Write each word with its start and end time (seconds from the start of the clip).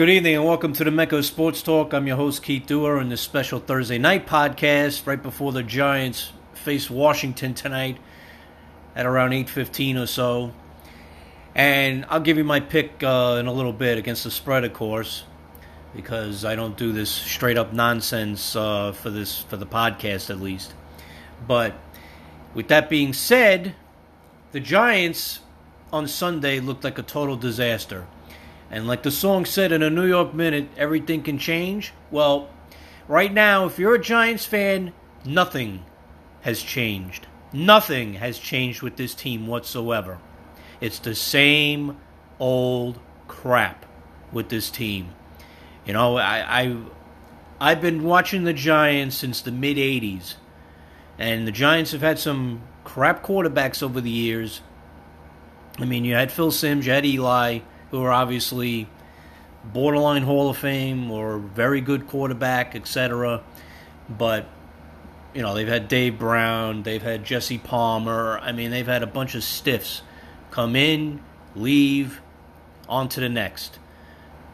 Good 0.00 0.08
evening 0.08 0.34
and 0.34 0.46
welcome 0.46 0.72
to 0.72 0.82
the 0.82 0.90
Mecca 0.90 1.22
Sports 1.22 1.62
Talk. 1.62 1.92
I'm 1.92 2.06
your 2.06 2.16
host 2.16 2.42
Keith 2.42 2.64
Duer 2.64 3.02
in 3.02 3.10
this 3.10 3.20
special 3.20 3.60
Thursday 3.60 3.98
night 3.98 4.26
podcast 4.26 5.06
right 5.06 5.22
before 5.22 5.52
the 5.52 5.62
Giants 5.62 6.32
face 6.54 6.88
Washington 6.88 7.52
tonight 7.52 7.98
at 8.96 9.04
around 9.04 9.32
8:15 9.32 9.98
or 9.98 10.06
so. 10.06 10.54
And 11.54 12.06
I'll 12.08 12.22
give 12.22 12.38
you 12.38 12.44
my 12.44 12.60
pick 12.60 13.02
uh, 13.02 13.36
in 13.38 13.46
a 13.46 13.52
little 13.52 13.74
bit 13.74 13.98
against 13.98 14.24
the 14.24 14.30
spread, 14.30 14.64
of 14.64 14.72
course, 14.72 15.24
because 15.94 16.46
I 16.46 16.56
don't 16.56 16.78
do 16.78 16.92
this 16.92 17.10
straight 17.10 17.58
up 17.58 17.74
nonsense 17.74 18.56
uh, 18.56 18.92
for 18.92 19.10
this 19.10 19.40
for 19.40 19.58
the 19.58 19.66
podcast 19.66 20.30
at 20.30 20.40
least. 20.40 20.72
But 21.46 21.74
with 22.54 22.68
that 22.68 22.88
being 22.88 23.12
said, 23.12 23.74
the 24.52 24.60
Giants 24.60 25.40
on 25.92 26.08
Sunday 26.08 26.58
looked 26.58 26.84
like 26.84 26.98
a 26.98 27.02
total 27.02 27.36
disaster. 27.36 28.06
And 28.70 28.86
like 28.86 29.02
the 29.02 29.10
song 29.10 29.44
said 29.44 29.72
in 29.72 29.82
a 29.82 29.90
New 29.90 30.06
York 30.06 30.32
Minute, 30.32 30.68
everything 30.76 31.22
can 31.22 31.38
change. 31.38 31.92
Well, 32.10 32.48
right 33.08 33.32
now, 33.32 33.66
if 33.66 33.78
you're 33.78 33.96
a 33.96 34.00
Giants 34.00 34.44
fan, 34.44 34.92
nothing 35.24 35.84
has 36.42 36.62
changed. 36.62 37.26
Nothing 37.52 38.14
has 38.14 38.38
changed 38.38 38.82
with 38.82 38.96
this 38.96 39.14
team 39.14 39.46
whatsoever. 39.46 40.18
It's 40.80 41.00
the 41.00 41.14
same 41.14 41.96
old 42.38 42.98
crap 43.26 43.86
with 44.32 44.48
this 44.48 44.70
team. 44.70 45.10
You 45.84 45.92
know, 45.92 46.16
I, 46.16 46.62
I 46.62 46.76
I've 47.60 47.80
been 47.80 48.04
watching 48.04 48.44
the 48.44 48.52
Giants 48.52 49.16
since 49.16 49.40
the 49.40 49.50
mid 49.50 49.76
'80s, 49.76 50.34
and 51.18 51.46
the 51.46 51.52
Giants 51.52 51.90
have 51.92 52.02
had 52.02 52.18
some 52.18 52.62
crap 52.84 53.24
quarterbacks 53.24 53.82
over 53.82 54.00
the 54.00 54.10
years. 54.10 54.60
I 55.78 55.84
mean, 55.84 56.04
you 56.04 56.14
had 56.14 56.30
Phil 56.30 56.50
Simms, 56.50 56.86
you 56.86 56.92
had 56.92 57.04
Eli, 57.04 57.60
who 57.90 58.02
are 58.02 58.12
obviously 58.12 58.88
borderline 59.64 60.22
Hall 60.22 60.50
of 60.50 60.56
Fame 60.56 61.10
or 61.10 61.38
very 61.38 61.80
good 61.80 62.06
quarterback, 62.06 62.74
etc. 62.74 63.42
But 64.08 64.46
you 65.34 65.42
know, 65.42 65.54
they've 65.54 65.68
had 65.68 65.88
Dave 65.88 66.18
Brown, 66.18 66.82
they've 66.82 67.02
had 67.02 67.24
Jesse 67.24 67.58
Palmer. 67.58 68.38
I 68.42 68.52
mean, 68.52 68.70
they've 68.70 68.86
had 68.86 69.02
a 69.02 69.06
bunch 69.06 69.34
of 69.34 69.44
stiffs 69.44 70.02
come 70.50 70.74
in, 70.74 71.20
leave, 71.54 72.20
on 72.88 73.08
to 73.10 73.20
the 73.20 73.28
next. 73.28 73.78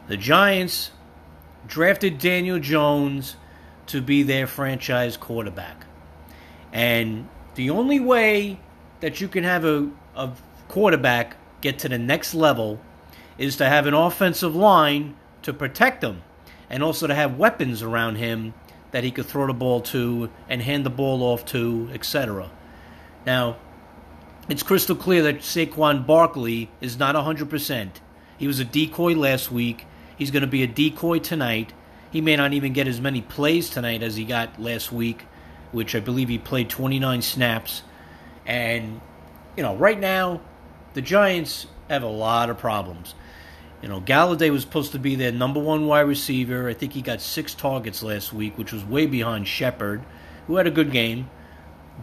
The 0.07 0.17
Giants 0.17 0.91
drafted 1.65 2.19
Daniel 2.19 2.59
Jones 2.59 3.35
to 3.87 4.01
be 4.01 4.23
their 4.23 4.47
franchise 4.47 5.17
quarterback. 5.17 5.85
And 6.71 7.27
the 7.55 7.69
only 7.71 7.99
way 7.99 8.59
that 8.99 9.19
you 9.19 9.27
can 9.27 9.43
have 9.43 9.65
a, 9.65 9.89
a 10.15 10.31
quarterback 10.67 11.37
get 11.61 11.79
to 11.79 11.89
the 11.89 11.97
next 11.97 12.33
level 12.35 12.79
is 13.37 13.55
to 13.57 13.67
have 13.67 13.85
an 13.85 13.93
offensive 13.93 14.55
line 14.55 15.15
to 15.43 15.53
protect 15.53 16.03
him 16.03 16.21
and 16.69 16.83
also 16.83 17.07
to 17.07 17.15
have 17.15 17.37
weapons 17.37 17.81
around 17.81 18.15
him 18.15 18.53
that 18.91 19.03
he 19.03 19.11
could 19.11 19.25
throw 19.25 19.47
the 19.47 19.53
ball 19.53 19.81
to 19.81 20.29
and 20.49 20.61
hand 20.61 20.85
the 20.85 20.89
ball 20.89 21.23
off 21.23 21.45
to, 21.45 21.89
etc. 21.93 22.49
Now, 23.25 23.57
it's 24.49 24.63
crystal 24.63 24.95
clear 24.95 25.23
that 25.23 25.39
Saquon 25.39 26.05
Barkley 26.05 26.69
is 26.79 26.97
not 26.97 27.15
100%. 27.15 27.89
He 28.37 28.47
was 28.47 28.59
a 28.59 28.65
decoy 28.65 29.13
last 29.13 29.51
week. 29.51 29.85
He's 30.17 30.31
going 30.31 30.41
to 30.41 30.47
be 30.47 30.63
a 30.63 30.67
decoy 30.67 31.19
tonight. 31.19 31.73
He 32.11 32.21
may 32.21 32.35
not 32.35 32.53
even 32.53 32.71
get 32.73 32.87
as 32.87 33.01
many 33.01 33.21
plays 33.21 33.69
tonight 33.69 34.01
as 34.01 34.15
he 34.15 34.23
got 34.23 34.59
last 34.59 34.91
week, 34.91 35.25
which 35.71 35.95
I 35.95 35.99
believe 35.99 36.29
he 36.29 36.37
played 36.37 36.69
29 36.69 37.21
snaps. 37.21 37.83
And, 38.45 39.01
you 39.57 39.63
know, 39.63 39.75
right 39.75 39.99
now, 39.99 40.41
the 40.93 41.01
Giants 41.01 41.67
have 41.89 42.03
a 42.03 42.07
lot 42.07 42.49
of 42.49 42.57
problems. 42.57 43.15
You 43.81 43.89
know, 43.89 44.01
Golladay 44.01 44.51
was 44.51 44.63
supposed 44.63 44.93
to 44.93 44.99
be 44.99 45.15
their 45.15 45.31
number 45.31 45.59
one 45.59 45.85
wide 45.85 46.01
receiver. 46.01 46.67
I 46.67 46.73
think 46.73 46.93
he 46.93 47.01
got 47.01 47.21
six 47.21 47.53
targets 47.53 48.01
last 48.01 48.33
week, 48.33 48.57
which 48.57 48.73
was 48.73 48.83
way 48.83 49.05
behind 49.05 49.47
Shepard, 49.47 50.03
who 50.47 50.55
had 50.55 50.65
a 50.65 50.71
good 50.71 50.91
game. 50.91 51.29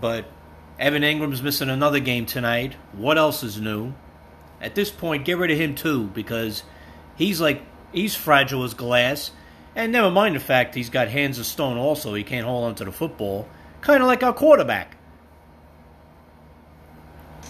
But 0.01 0.27
Evan 0.79 1.03
Engram's 1.03 1.43
missing 1.43 1.69
another 1.69 1.99
game 1.99 2.27
tonight. 2.27 2.75
What 2.93 3.19
else 3.19 3.43
is 3.43 3.61
new? 3.61 3.95
At 4.61 4.75
this 4.75 4.91
point, 4.91 5.25
get 5.25 5.39
rid 5.39 5.51
of 5.51 5.59
him 5.59 5.75
too, 5.75 6.05
because 6.07 6.63
he's 7.17 7.41
like 7.41 7.63
he's 7.93 8.15
fragile 8.15 8.63
as 8.63 8.75
glass. 8.75 9.33
And 9.75 9.91
never 9.91 10.11
mind 10.11 10.37
the 10.37 10.41
fact 10.41 10.77
he's 10.77 10.91
got 10.91 11.09
hands 11.09 11.41
of 11.41 11.47
stone 11.47 11.77
also, 11.77 12.15
he 12.15 12.23
can't 12.23 12.47
hold 12.47 12.65
onto 12.65 12.85
the 12.85 12.93
football. 12.93 13.49
Kinda 13.83 14.07
like 14.07 14.23
our 14.23 14.33
quarterback. 14.33 14.97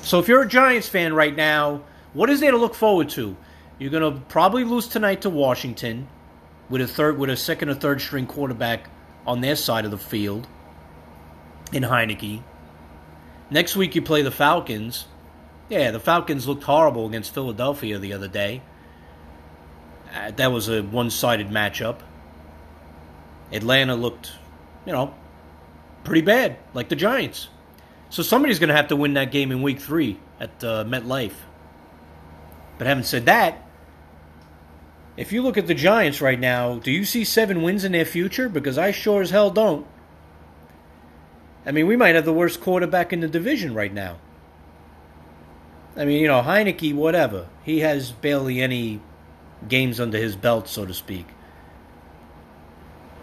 So 0.03 0.19
if 0.19 0.29
you're 0.29 0.43
a 0.43 0.49
Giants 0.49 0.89
fan 0.89 1.13
right 1.13 1.35
now, 1.35 1.83
what 2.15 2.31
is 2.31 2.41
there 2.41 2.51
to 2.51 2.57
look 2.57 2.75
forward 2.75 3.11
to? 3.11 3.37
You're 3.79 3.91
going 3.91 4.15
to 4.15 4.21
probably 4.27 4.65
lose 4.65 4.87
tonight 4.87 5.23
to 5.23 5.31
Washington 5.31 6.09
with 6.69 6.81
a 6.81 6.87
third, 6.87 7.19
with 7.19 7.29
a 7.31 7.37
second 7.37 7.71
or 7.71 7.75
third 7.75 8.01
string 8.01 8.27
quarterback 8.27 8.89
on 9.27 9.41
their 9.41 9.57
side 9.57 9.85
of 9.85 9.91
the 9.91 9.99
field 9.99 10.47
in 11.73 11.83
Heinicke. 11.83 12.43
Next 13.51 13.75
week 13.75 13.95
you 13.95 14.03
play 14.03 14.23
the 14.23 14.31
Falcons. 14.31 15.07
Yeah, 15.69 15.91
the 15.91 16.01
Falcons 16.01 16.47
looked 16.47 16.63
horrible 16.63 17.07
against 17.07 17.35
Philadelphia 17.35 17.99
the 17.99 18.13
other 18.13 18.29
day. 18.29 18.63
Uh, 20.15 20.31
that 20.33 20.53
was 20.53 20.69
a 20.69 20.83
one-sided 20.83 21.49
matchup. 21.49 21.99
Atlanta 23.51 23.97
looked, 23.97 24.33
you 24.87 24.93
know, 24.93 25.15
pretty 26.05 26.21
bad, 26.21 26.59
like 26.75 26.89
the 26.89 26.97
Giants. 26.97 27.49
So 28.11 28.23
somebody's 28.23 28.61
going 28.61 28.69
to 28.69 28.77
have 28.77 28.89
to 28.89 28.97
win 28.97 29.15
that 29.15 29.33
game 29.33 29.51
in 29.51 29.63
Week 29.63 29.81
Three 29.81 30.19
at 30.39 30.63
uh, 30.63 30.85
MetLife. 30.85 31.35
But 32.79 32.87
having 32.87 33.05
said 33.05 33.27
that, 33.27 33.64
if 35.17 35.33
you 35.33 35.43
look 35.43 35.57
at 35.57 35.67
the 35.67 35.75
Giants 35.75 36.21
right 36.21 36.39
now, 36.39 36.79
do 36.79 36.91
you 36.91 37.05
see 37.05 37.25
seven 37.25 37.63
wins 37.63 37.85
in 37.85 37.93
their 37.93 38.05
future? 38.05 38.49
Because 38.49 38.79
I 38.79 38.91
sure 38.91 39.23
as 39.23 39.31
hell 39.31 39.51
don't. 39.51 39.87
I 41.67 41.73
mean, 41.73 41.87
we 41.87 41.97
might 41.97 42.15
have 42.15 42.25
the 42.25 42.33
worst 42.33 42.61
quarterback 42.61 43.13
in 43.13 43.21
the 43.21 43.29
division 43.29 43.75
right 43.75 43.93
now. 43.93 44.17
I 45.97 46.05
mean, 46.05 46.21
you 46.21 46.27
know, 46.27 46.43
Heinicke, 46.43 46.95
whatever. 46.95 47.49
He 47.63 47.81
has 47.81 48.11
barely 48.11 48.61
any 48.61 49.01
games 49.69 50.01
under 50.01 50.19
his 50.19 50.35
belt, 50.35 50.69
so 50.69 50.85
to 50.85 50.93
speak. 50.93 51.27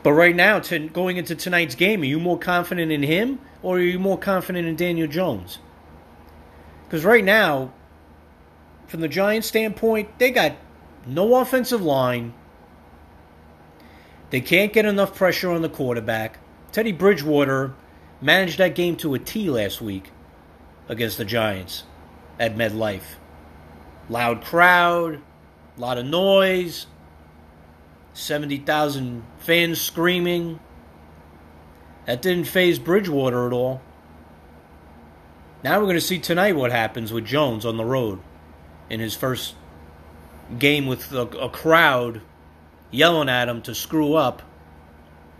But 0.04 0.14
right 0.14 0.36
now, 0.36 0.60
to, 0.60 0.80
going 0.88 1.18
into 1.18 1.36
tonight's 1.36 1.76
game, 1.76 2.02
are 2.02 2.06
you 2.06 2.20
more 2.20 2.40
confident 2.40 2.92
in 2.92 3.04
him 3.04 3.40
or 3.62 3.78
are 3.78 3.82
you 3.82 4.00
more 4.00 4.18
confident 4.18 4.68
in 4.68 4.76
Daniel 4.76 5.08
Jones? 5.08 5.60
Because 6.86 7.06
right 7.06 7.24
now, 7.24 7.74
from 8.88 9.02
the 9.02 9.08
Giants' 9.08 9.48
standpoint, 9.48 10.18
they 10.18 10.32
got 10.32 10.54
no 11.06 11.36
offensive 11.36 11.82
line. 11.82 12.34
They 14.30 14.42
can't 14.42 14.72
get 14.72 14.86
enough 14.86 15.16
pressure 15.16 15.52
on 15.52 15.62
the 15.62 15.70
quarterback. 15.70 16.40
Teddy 16.72 16.92
Bridgewater 16.92 17.74
managed 18.22 18.58
that 18.60 18.76
game 18.76 18.96
to 18.98 19.14
a 19.14 19.20
T 19.20 19.50
last 19.50 19.82
week 19.82 20.12
against 20.88 21.18
the 21.18 21.26
Giants 21.26 21.84
at 22.40 22.56
MetLife. 22.56 23.16
Loud 24.10 24.44
crowd, 24.44 25.22
a 25.78 25.82
lot 25.82 25.98
of 25.98 26.06
noise, 26.06 26.88
70,000 28.14 29.24
fans 29.40 29.80
screaming. 29.80 30.60
That 32.06 32.22
didn't 32.22 32.46
phase 32.46 32.80
Bridgewater 32.80 33.48
at 33.48 33.54
all. 33.54 33.82
Now 35.64 35.80
we're 35.80 35.86
going 35.86 35.96
to 35.96 36.02
see 36.02 36.20
tonight 36.20 36.56
what 36.56 36.72
happens 36.72 37.14
with 37.14 37.26
Jones 37.26 37.66
on 37.66 37.78
the 37.78 37.86
road 37.86 38.20
in 38.90 39.00
his 39.00 39.16
first 39.16 39.56
game 40.58 40.86
with 40.86 41.12
a, 41.14 41.22
a 41.22 41.50
crowd 41.50 42.22
yelling 42.92 43.30
at 43.30 43.48
him 43.48 43.62
to 43.64 43.74
screw 43.74 44.16
up 44.16 44.42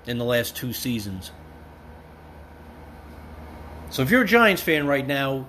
in 0.06 0.18
the 0.18 0.26
last 0.26 0.56
two 0.56 0.74
seasons. 0.74 1.32
So 3.90 4.02
if 4.02 4.10
you're 4.10 4.22
a 4.22 4.28
Giants 4.28 4.62
fan 4.62 4.88
right 4.88 5.06
now, 5.06 5.48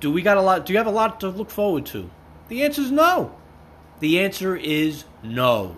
do 0.00 0.10
we 0.10 0.22
got 0.22 0.36
a 0.36 0.40
lot 0.40 0.64
do 0.64 0.72
you 0.72 0.78
have 0.78 0.86
a 0.86 0.90
lot 0.90 1.20
to 1.20 1.28
look 1.28 1.50
forward 1.50 1.86
to? 1.86 2.10
The 2.48 2.62
answer 2.62 2.80
is 2.80 2.90
no. 2.90 3.34
The 4.00 4.20
answer 4.20 4.56
is 4.56 5.04
no. 5.22 5.76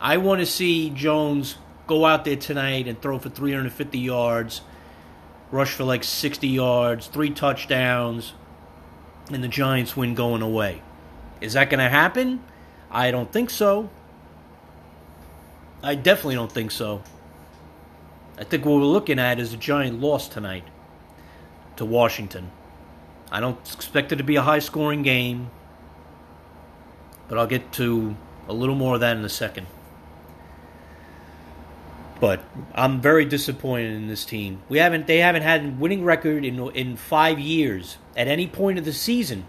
I 0.00 0.18
want 0.18 0.40
to 0.40 0.46
see 0.46 0.90
Jones 0.90 1.56
go 1.86 2.04
out 2.04 2.24
there 2.24 2.36
tonight 2.36 2.86
and 2.86 3.00
throw 3.00 3.18
for 3.18 3.30
350 3.30 3.98
yards, 3.98 4.60
rush 5.50 5.72
for 5.72 5.84
like 5.84 6.04
60 6.04 6.46
yards, 6.46 7.06
three 7.06 7.30
touchdowns, 7.30 8.34
and 9.32 9.42
the 9.42 9.48
Giants 9.48 9.96
win 9.96 10.14
going 10.14 10.42
away. 10.42 10.82
Is 11.40 11.54
that 11.54 11.70
going 11.70 11.80
to 11.80 11.90
happen? 11.90 12.42
I 12.90 13.10
don't 13.10 13.30
think 13.32 13.50
so. 13.50 13.90
I 15.82 15.94
definitely 15.94 16.36
don't 16.36 16.52
think 16.52 16.70
so. 16.70 17.02
I 18.38 18.44
think 18.44 18.64
what 18.64 18.76
we're 18.76 18.86
looking 18.86 19.18
at 19.18 19.38
is 19.38 19.52
a 19.52 19.56
giant 19.56 20.00
loss 20.00 20.28
tonight 20.28 20.64
to 21.76 21.84
Washington. 21.84 22.50
I 23.30 23.40
don't 23.40 23.58
expect 23.72 24.12
it 24.12 24.16
to 24.16 24.24
be 24.24 24.36
a 24.36 24.42
high 24.42 24.60
scoring 24.60 25.02
game, 25.02 25.50
but 27.28 27.38
I'll 27.38 27.46
get 27.46 27.72
to 27.72 28.16
a 28.48 28.52
little 28.52 28.74
more 28.74 28.94
of 28.94 29.00
that 29.00 29.16
in 29.16 29.24
a 29.24 29.28
second. 29.28 29.66
But 32.20 32.40
I'm 32.74 33.00
very 33.00 33.24
disappointed 33.24 33.92
in 33.94 34.08
this 34.08 34.24
team. 34.24 34.62
We 34.68 34.78
haven't 34.78 35.06
they 35.06 35.18
haven't 35.18 35.42
had 35.42 35.64
a 35.64 35.68
winning 35.68 36.04
record 36.04 36.44
in 36.44 36.58
in 36.70 36.96
5 36.96 37.38
years 37.38 37.98
at 38.16 38.28
any 38.28 38.46
point 38.46 38.78
of 38.78 38.84
the 38.84 38.92
season. 38.92 39.44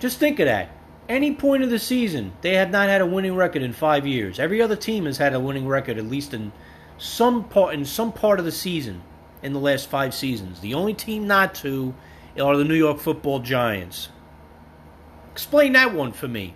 Just 0.00 0.18
think 0.18 0.40
of 0.40 0.46
that. 0.46 0.70
any 1.10 1.34
point 1.34 1.62
of 1.62 1.68
the 1.70 1.78
season, 1.78 2.32
they 2.40 2.54
have 2.54 2.70
not 2.70 2.88
had 2.88 3.02
a 3.02 3.06
winning 3.06 3.34
record 3.34 3.62
in 3.62 3.72
five 3.72 4.06
years. 4.06 4.38
Every 4.38 4.62
other 4.62 4.76
team 4.76 5.04
has 5.04 5.18
had 5.18 5.34
a 5.34 5.40
winning 5.40 5.68
record 5.68 5.98
at 5.98 6.06
least 6.06 6.32
in 6.32 6.52
some 6.96 7.44
part 7.44 7.74
in 7.74 7.84
some 7.84 8.12
part 8.12 8.38
of 8.38 8.44
the 8.44 8.52
season 8.52 9.02
in 9.42 9.52
the 9.52 9.58
last 9.58 9.88
five 9.88 10.14
seasons. 10.14 10.60
The 10.60 10.72
only 10.72 10.94
team 10.94 11.26
not 11.26 11.54
to 11.56 11.94
are 12.40 12.56
the 12.56 12.64
New 12.64 12.74
York 12.74 12.98
Football 12.98 13.40
Giants. 13.40 14.08
Explain 15.32 15.74
that 15.74 15.94
one 15.94 16.12
for 16.12 16.28
me. 16.28 16.54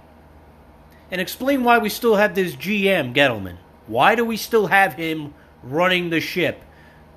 And 1.11 1.21
explain 1.21 1.65
why 1.65 1.79
we 1.79 1.89
still 1.91 2.17
have 2.17 2.35
this 2.35 2.57
GM 2.57 3.15
Gettleman. 3.15 3.59
Why 3.87 4.15
do 4.15 4.25
we 4.25 4.39
still 4.39 4.69
have 4.69 4.95
him 4.95 5.35
running 5.63 6.09
the 6.09 6.21
ship? 6.21 6.63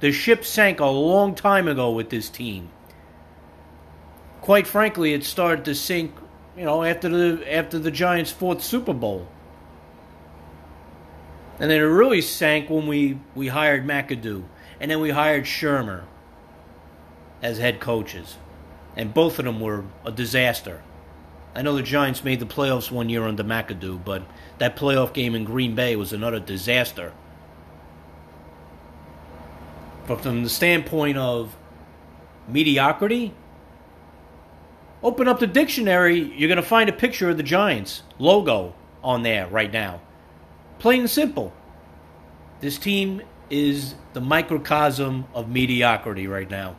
The 0.01 0.11
ship 0.11 0.43
sank 0.43 0.79
a 0.79 0.85
long 0.85 1.35
time 1.35 1.67
ago 1.67 1.91
with 1.91 2.09
this 2.09 2.29
team. 2.29 2.69
Quite 4.47 4.65
frankly, 4.65 5.13
it 5.13 5.25
started 5.25 5.65
to 5.65 5.75
sink 5.75 6.13
you 6.55 6.63
know, 6.63 6.81
after 6.81 7.09
the 7.09 7.53
after 7.53 7.77
the 7.77 7.91
Giants' 7.91 8.31
fourth 8.31 8.63
Super 8.63 8.93
Bowl. 8.93 9.27
And 11.59 11.69
then 11.69 11.81
it 11.81 11.83
really 11.83 12.21
sank 12.21 12.69
when 12.69 12.87
we, 12.87 13.19
we 13.35 13.49
hired 13.49 13.85
McAdoo. 13.85 14.45
And 14.79 14.89
then 14.89 15.01
we 15.01 15.09
hired 15.09 15.43
Shurmur 15.43 16.03
as 17.41 17.57
head 17.57 17.81
coaches. 17.81 18.37
And 18.95 19.13
both 19.13 19.37
of 19.37 19.43
them 19.43 19.59
were 19.59 19.83
a 20.05 20.13
disaster. 20.13 20.81
I 21.53 21.61
know 21.61 21.75
the 21.75 21.83
Giants 21.83 22.23
made 22.23 22.39
the 22.39 22.45
playoffs 22.45 22.89
one 22.89 23.09
year 23.09 23.25
under 23.25 23.43
McAdoo, 23.43 24.05
but 24.05 24.23
that 24.59 24.77
playoff 24.77 25.11
game 25.11 25.35
in 25.35 25.43
Green 25.43 25.75
Bay 25.75 25.97
was 25.97 26.13
another 26.13 26.39
disaster. 26.39 27.11
But 30.07 30.21
from 30.21 30.43
the 30.43 30.49
standpoint 30.49 31.17
of 31.17 31.53
mediocrity, 32.47 33.33
Open 35.03 35.27
up 35.27 35.39
the 35.39 35.47
dictionary, 35.47 36.19
you're 36.35 36.47
going 36.47 36.57
to 36.57 36.63
find 36.63 36.89
a 36.89 36.93
picture 36.93 37.29
of 37.29 37.37
the 37.37 37.43
Giants 37.43 38.01
logo 38.17 38.73
on 39.03 39.21
there 39.21 39.47
right 39.47 39.71
now. 39.71 40.01
Plain 40.79 41.01
and 41.01 41.09
simple. 41.09 41.53
This 42.61 42.77
team 42.77 43.21
is 43.49 43.95
the 44.13 44.21
microcosm 44.21 45.25
of 45.33 45.49
mediocrity 45.49 46.27
right 46.27 46.49
now. 46.49 46.75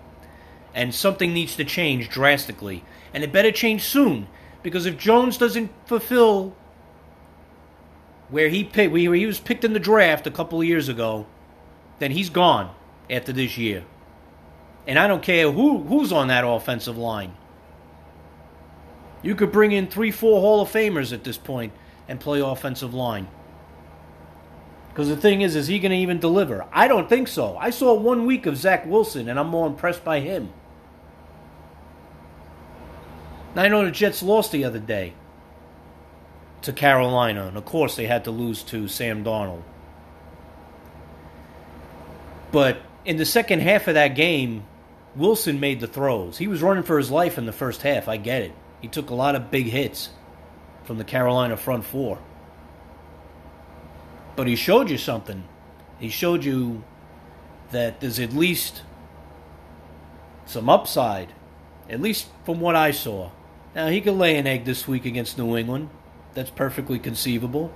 And 0.75 0.95
something 0.95 1.33
needs 1.33 1.57
to 1.57 1.65
change 1.65 2.09
drastically. 2.09 2.85
And 3.15 3.23
it 3.23 3.33
better 3.33 3.53
change 3.53 3.83
soon. 3.83 4.27
Because 4.63 4.87
if 4.87 4.99
Jones 4.99 5.39
doesn't 5.39 5.71
fulfill 5.87 6.55
where 8.29 8.49
he 8.49 8.65
picked, 8.65 8.93
where 8.93 9.15
he 9.15 9.27
was 9.27 9.41
picked 9.41 9.65
in 9.65 9.73
the 9.73 9.81
draft 9.81 10.27
a 10.27 10.31
couple 10.31 10.61
of 10.61 10.67
years 10.67 10.89
ago, 10.89 11.27
then 12.01 12.11
he's 12.11 12.31
gone 12.31 12.75
after 13.09 13.33
this 13.33 13.57
year. 13.57 13.85
And 14.87 14.99
I 14.99 15.07
don't 15.07 15.23
care 15.23 15.51
who 15.51 15.85
who's 15.85 16.13
on 16.13 16.29
that 16.29 16.45
offensive 16.47 16.99
line. 16.99 17.35
You 19.23 19.35
could 19.35 19.53
bring 19.53 19.73
in 19.73 19.89
three, 19.89 20.11
four 20.11 20.41
Hall 20.41 20.61
of 20.61 20.71
Famers 20.71 21.13
at 21.13 21.25
this 21.25 21.39
point 21.39 21.73
and 22.07 22.21
play 22.21 22.41
offensive 22.41 22.95
line. 22.95 23.29
Because 24.89 25.09
the 25.09 25.17
thing 25.17 25.43
is, 25.43 25.55
is 25.55 25.69
he 25.69 25.79
going 25.79 25.93
to 25.93 25.99
even 25.99 26.19
deliver? 26.19 26.67
I 26.73 26.89
don't 26.89 27.09
think 27.09 27.29
so. 27.29 27.57
I 27.57 27.71
saw 27.71 27.95
one 27.95 28.27
week 28.27 28.47
of 28.47 28.57
Zach 28.57 28.87
Wilson, 28.87 29.29
and 29.29 29.39
I'm 29.39 29.49
more 29.49 29.67
impressed 29.67 30.05
by 30.05 30.21
him. 30.21 30.53
Now, 33.55 33.63
I 33.63 33.69
know 33.69 33.85
the 33.85 33.91
Jets 33.91 34.23
lost 34.23 34.53
the 34.53 34.65
other 34.65 34.79
day 34.79 35.15
to 36.63 36.73
Carolina, 36.73 37.47
and 37.47 37.57
of 37.57 37.65
course 37.65 37.97
they 37.97 38.07
had 38.07 38.25
to 38.25 38.31
lose 38.31 38.63
to 38.65 38.89
Sam 38.89 39.25
Darnold. 39.25 39.63
But 42.51 42.79
in 43.05 43.17
the 43.17 43.25
second 43.25 43.61
half 43.61 43.89
of 43.89 43.95
that 43.95 44.15
game, 44.15 44.65
Wilson 45.15 45.61
made 45.61 45.81
the 45.81 45.87
throws. 45.87 46.39
He 46.39 46.47
was 46.47 46.63
running 46.63 46.83
for 46.83 46.99
his 46.99 47.11
life 47.11 47.39
in 47.39 47.47
the 47.47 47.53
first 47.53 47.83
half. 47.83 48.09
I 48.09 48.17
get 48.17 48.43
it. 48.43 48.53
He 48.81 48.89
took 48.89 49.11
a 49.11 49.15
lot 49.15 49.35
of 49.35 49.51
big 49.51 49.67
hits 49.67 50.11
from 50.85 50.99
the 50.99 51.05
Carolina 51.05 51.57
front 51.57 51.85
four. 51.85 52.19
But 54.37 54.47
he 54.47 54.57
showed 54.57 54.89
you 54.89 54.99
something. 54.99 55.45
He 55.99 56.09
showed 56.09 56.45
you 56.45 56.85
that 57.73 58.01
there's 58.01 58.19
at 58.19 58.33
least 58.33 58.83
some 60.47 60.69
upside, 60.69 61.33
at 61.91 62.01
least 62.01 62.29
from 62.45 62.61
what 62.61 62.77
I 62.77 62.93
saw. 62.93 63.31
Now, 63.75 63.89
he 63.89 64.01
could 64.01 64.15
lay 64.15 64.39
an 64.39 64.47
egg 64.47 64.65
this 64.65 64.89
week 64.89 65.05
against 65.05 65.37
New 65.37 65.57
England. 65.57 65.91
That's 66.35 66.51
perfectly 66.51 66.99
conceivable. 66.99 67.73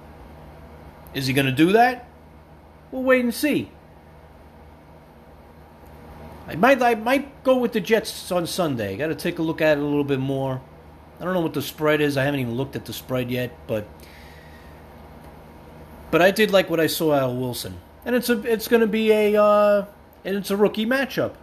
Is 1.14 1.26
he 1.26 1.32
going 1.32 1.46
to 1.46 1.52
do 1.52 1.72
that? 1.72 2.08
We'll 2.90 3.02
wait 3.02 3.24
and 3.24 3.34
see. 3.34 3.70
I 6.46 6.54
might, 6.54 6.80
I 6.82 6.94
might 6.94 7.44
go 7.44 7.56
with 7.56 7.72
the 7.72 7.80
Jets 7.80 8.30
on 8.32 8.46
Sunday. 8.46 8.96
Got 8.96 9.08
to 9.08 9.14
take 9.14 9.38
a 9.38 9.42
look 9.42 9.60
at 9.60 9.78
it 9.78 9.80
a 9.80 9.84
little 9.84 10.04
bit 10.04 10.20
more. 10.20 10.60
I 11.22 11.24
don't 11.24 11.34
know 11.34 11.40
what 11.40 11.54
the 11.54 11.62
spread 11.62 12.00
is. 12.00 12.16
I 12.16 12.24
haven't 12.24 12.40
even 12.40 12.56
looked 12.56 12.74
at 12.74 12.84
the 12.84 12.92
spread 12.92 13.30
yet, 13.30 13.56
but 13.68 13.86
but 16.10 16.20
I 16.20 16.32
did 16.32 16.50
like 16.50 16.68
what 16.68 16.80
I 16.80 16.88
saw 16.88 17.12
out 17.12 17.30
of 17.30 17.36
Wilson, 17.36 17.78
and 18.04 18.16
it's 18.16 18.28
a 18.28 18.40
it's 18.42 18.66
going 18.66 18.80
to 18.80 18.88
be 18.88 19.12
a 19.12 19.40
uh, 19.40 19.86
and 20.24 20.34
it's 20.34 20.50
a 20.50 20.56
rookie 20.56 20.84
matchup. 20.84 21.34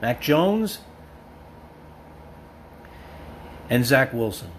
Mac 0.00 0.20
Jones 0.20 0.78
and 3.68 3.84
Zach 3.84 4.12
Wilson. 4.12 4.52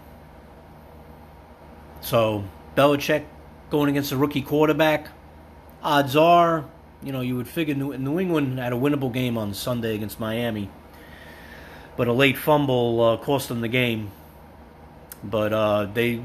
So 2.01 2.43
Belichick 2.75 3.23
going 3.69 3.89
against 3.89 4.11
a 4.11 4.17
rookie 4.17 4.41
quarterback. 4.41 5.07
Odds 5.81 6.17
are, 6.17 6.65
you 7.01 7.13
know, 7.13 7.21
you 7.21 7.37
would 7.37 7.47
figure 7.47 7.73
New, 7.73 7.97
New 7.97 8.19
England 8.19 8.59
had 8.59 8.73
a 8.73 8.75
winnable 8.75 9.13
game 9.13 9.37
on 9.37 9.53
Sunday 9.53 9.95
against 9.95 10.19
Miami 10.19 10.69
but 11.97 12.07
a 12.07 12.13
late 12.13 12.37
fumble 12.37 13.01
uh, 13.01 13.17
cost 13.17 13.49
them 13.49 13.61
the 13.61 13.67
game. 13.67 14.11
But 15.23 15.51
uh, 15.51 15.85
they, 15.93 16.11
you 16.11 16.23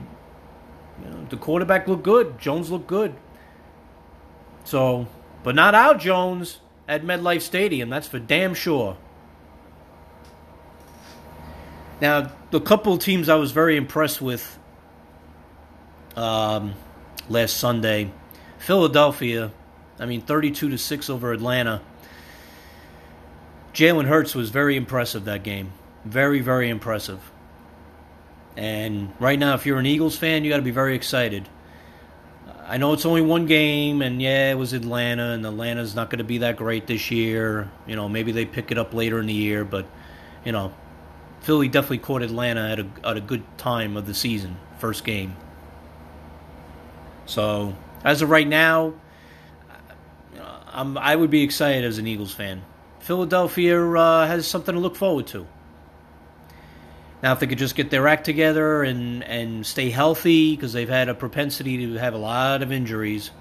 know, 1.02 1.26
the 1.30 1.36
quarterback 1.36 1.88
looked 1.88 2.04
good. 2.04 2.38
Jones 2.38 2.70
looked 2.70 2.86
good. 2.86 3.14
So, 4.64 5.08
but 5.42 5.54
not 5.54 5.74
out 5.74 5.98
Jones 5.98 6.60
at 6.86 7.02
MetLife 7.02 7.40
Stadium. 7.40 7.88
That's 7.88 8.06
for 8.06 8.18
damn 8.18 8.54
sure. 8.54 8.96
Now, 12.00 12.32
the 12.50 12.60
couple 12.60 12.98
teams 12.98 13.28
I 13.28 13.36
was 13.36 13.52
very 13.52 13.76
impressed 13.76 14.20
with 14.20 14.58
um, 16.16 16.74
last 17.28 17.56
Sunday, 17.56 18.12
Philadelphia. 18.58 19.52
I 19.98 20.06
mean, 20.06 20.20
thirty-two 20.20 20.68
to 20.68 20.78
six 20.78 21.08
over 21.08 21.32
Atlanta. 21.32 21.80
Jalen 23.74 24.06
Hurts 24.06 24.34
was 24.34 24.50
very 24.50 24.76
impressive 24.76 25.24
that 25.24 25.42
game. 25.42 25.72
Very, 26.04 26.40
very 26.40 26.68
impressive. 26.68 27.30
And 28.56 29.12
right 29.18 29.38
now, 29.38 29.54
if 29.54 29.64
you're 29.64 29.78
an 29.78 29.86
Eagles 29.86 30.16
fan, 30.16 30.44
you 30.44 30.50
got 30.50 30.58
to 30.58 30.62
be 30.62 30.70
very 30.70 30.94
excited. 30.94 31.48
I 32.66 32.76
know 32.76 32.92
it's 32.92 33.06
only 33.06 33.22
one 33.22 33.46
game, 33.46 34.02
and 34.02 34.20
yeah, 34.20 34.50
it 34.50 34.54
was 34.54 34.72
Atlanta, 34.72 35.32
and 35.32 35.44
Atlanta's 35.44 35.94
not 35.94 36.10
going 36.10 36.18
to 36.18 36.24
be 36.24 36.38
that 36.38 36.56
great 36.56 36.86
this 36.86 37.10
year. 37.10 37.70
You 37.86 37.96
know, 37.96 38.08
maybe 38.08 38.32
they 38.32 38.44
pick 38.44 38.70
it 38.70 38.78
up 38.78 38.94
later 38.94 39.18
in 39.18 39.26
the 39.26 39.32
year, 39.32 39.64
but 39.64 39.86
you 40.44 40.52
know, 40.52 40.72
Philly 41.40 41.68
definitely 41.68 41.98
caught 41.98 42.22
Atlanta 42.22 42.70
at 42.70 42.78
a 42.78 42.86
at 43.04 43.16
a 43.16 43.20
good 43.20 43.42
time 43.58 43.96
of 43.96 44.06
the 44.06 44.14
season, 44.14 44.56
first 44.78 45.04
game. 45.04 45.36
So 47.26 47.74
as 48.04 48.22
of 48.22 48.30
right 48.30 48.46
now, 48.46 48.94
I'm 50.72 50.96
I 50.96 51.16
would 51.16 51.30
be 51.30 51.42
excited 51.42 51.84
as 51.84 51.98
an 51.98 52.06
Eagles 52.06 52.32
fan. 52.32 52.62
Philadelphia 53.02 53.84
uh, 53.84 54.26
has 54.28 54.46
something 54.46 54.74
to 54.76 54.80
look 54.80 54.94
forward 54.94 55.26
to. 55.26 55.44
Now, 57.20 57.32
if 57.32 57.40
they 57.40 57.48
could 57.48 57.58
just 57.58 57.74
get 57.74 57.90
their 57.90 58.06
act 58.06 58.24
together 58.24 58.84
and, 58.84 59.24
and 59.24 59.66
stay 59.66 59.90
healthy, 59.90 60.54
because 60.54 60.72
they've 60.72 60.88
had 60.88 61.08
a 61.08 61.14
propensity 61.14 61.78
to 61.78 61.94
have 61.94 62.14
a 62.14 62.18
lot 62.18 62.62
of 62.62 62.70
injuries 62.70 63.32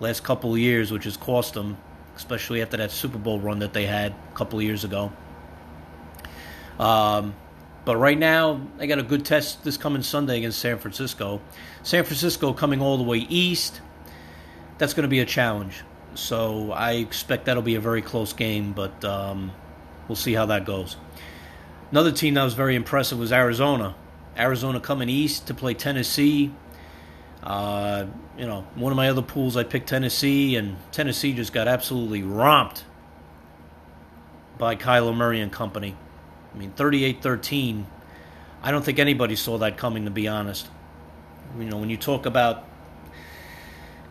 last 0.00 0.24
couple 0.24 0.52
of 0.52 0.58
years, 0.58 0.90
which 0.90 1.04
has 1.04 1.16
cost 1.16 1.54
them, 1.54 1.76
especially 2.16 2.62
after 2.62 2.76
that 2.76 2.90
Super 2.90 3.18
Bowl 3.18 3.38
run 3.38 3.60
that 3.60 3.72
they 3.72 3.86
had 3.86 4.12
a 4.12 4.36
couple 4.36 4.58
of 4.58 4.64
years 4.64 4.82
ago. 4.82 5.12
Um, 6.80 7.36
but 7.84 7.96
right 7.96 8.18
now, 8.18 8.60
they 8.78 8.88
got 8.88 8.98
a 8.98 9.04
good 9.04 9.24
test 9.24 9.62
this 9.62 9.76
coming 9.76 10.02
Sunday 10.02 10.38
against 10.38 10.58
San 10.58 10.78
Francisco. 10.78 11.40
San 11.84 12.02
Francisco 12.02 12.52
coming 12.52 12.80
all 12.80 12.96
the 12.96 13.04
way 13.04 13.18
east. 13.18 13.80
That's 14.78 14.94
going 14.94 15.04
to 15.04 15.08
be 15.08 15.20
a 15.20 15.26
challenge. 15.26 15.84
So 16.14 16.72
I 16.72 16.92
expect 16.92 17.46
that'll 17.46 17.62
be 17.62 17.74
a 17.74 17.80
very 17.80 18.02
close 18.02 18.32
game, 18.32 18.72
but 18.72 19.04
um, 19.04 19.52
we'll 20.08 20.16
see 20.16 20.32
how 20.32 20.46
that 20.46 20.64
goes. 20.64 20.96
Another 21.90 22.12
team 22.12 22.34
that 22.34 22.44
was 22.44 22.54
very 22.54 22.74
impressive 22.74 23.18
was 23.18 23.32
Arizona. 23.32 23.94
Arizona 24.36 24.80
coming 24.80 25.08
east 25.08 25.46
to 25.48 25.54
play 25.54 25.74
Tennessee. 25.74 26.52
Uh, 27.42 28.06
you 28.38 28.46
know, 28.46 28.62
one 28.74 28.90
of 28.90 28.96
my 28.96 29.08
other 29.08 29.22
pools, 29.22 29.56
I 29.56 29.64
picked 29.64 29.88
Tennessee, 29.88 30.56
and 30.56 30.76
Tennessee 30.92 31.34
just 31.34 31.52
got 31.52 31.68
absolutely 31.68 32.22
romped 32.22 32.84
by 34.58 34.76
Kyler 34.76 35.14
Murray 35.14 35.40
and 35.40 35.52
company. 35.52 35.94
I 36.54 36.58
mean, 36.58 36.72
38 36.72 37.22
13. 37.22 37.86
I 38.62 38.70
don't 38.70 38.84
think 38.84 38.98
anybody 38.98 39.36
saw 39.36 39.58
that 39.58 39.76
coming, 39.76 40.04
to 40.04 40.10
be 40.10 40.26
honest. 40.26 40.68
You 41.58 41.66
know, 41.66 41.76
when 41.76 41.90
you 41.90 41.96
talk 41.96 42.24
about 42.24 42.64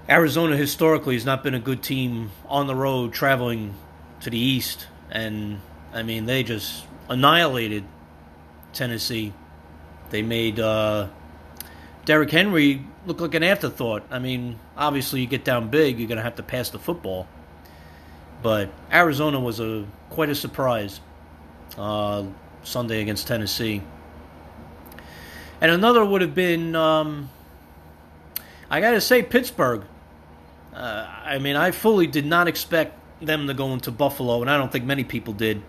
Arizona 0.10 0.58
historically 0.58 1.16
has 1.16 1.26
not 1.26 1.44
been 1.44 1.54
a 1.54 1.60
good 1.60 1.82
team 1.82 2.32
on 2.48 2.68
the 2.68 2.76
road 2.76 3.14
traveling 3.14 3.74
to 4.22 4.30
the 4.30 4.38
east, 4.38 4.88
and 5.10 5.62
I 5.94 6.04
mean 6.04 6.26
they 6.26 6.44
just 6.44 6.86
annihilated 7.10 7.86
Tennessee. 8.74 9.34
They 10.10 10.22
made 10.22 10.60
uh, 10.60 11.08
Derrick 12.06 12.32
Henry 12.32 12.86
look 13.06 13.22
like 13.22 13.34
an 13.34 13.44
afterthought. 13.44 14.04
I 14.12 14.20
mean, 14.20 14.60
obviously, 14.76 15.22
you 15.22 15.28
get 15.28 15.46
down 15.46 15.70
big, 15.70 16.00
you're 16.00 16.08
going 16.08 16.18
to 16.18 16.24
have 16.24 16.36
to 16.36 16.44
pass 16.44 16.70
the 16.70 16.80
football. 16.80 17.28
But 18.42 18.70
Arizona 18.92 19.40
was 19.40 19.60
a 19.60 19.86
quite 20.10 20.30
a 20.30 20.36
surprise 20.36 21.00
uh, 21.78 22.26
Sunday 22.64 23.02
against 23.02 23.28
Tennessee. 23.28 23.82
And 25.62 25.72
another 25.72 26.04
would 26.04 26.22
have 26.22 26.36
been, 26.36 26.76
um, 26.76 27.30
I 28.70 28.82
got 28.82 28.92
to 28.92 29.02
say, 29.02 29.24
Pittsburgh. 29.24 29.86
Uh, 30.76 31.08
I 31.24 31.40
mean, 31.40 31.56
I 31.56 31.72
fully 31.72 32.08
did 32.08 32.26
not 32.26 32.48
expect 32.48 32.98
them 33.22 33.48
to 33.48 33.54
go 33.54 33.74
into 33.74 33.92
Buffalo, 33.92 34.42
and 34.42 34.50
I 34.50 34.58
don't 34.58 34.72
think 34.72 34.86
many 34.86 35.04
people 35.04 35.34
did. 35.34 35.62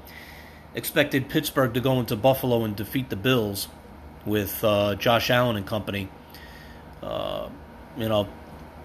Expected 0.75 1.29
Pittsburgh 1.29 1.75
to 1.75 1.81
go 1.81 2.01
into 2.01 2.17
Buffalo 2.17 2.65
and 2.65 2.75
defeat 2.75 3.11
the 3.11 3.17
Bills 3.17 3.69
with 4.25 4.65
uh, 4.65 4.95
Josh 4.97 5.31
Allen 5.31 5.57
and 5.57 5.67
company. 5.67 6.09
Uh, 7.03 7.49
you 7.97 8.09
know, 8.09 8.29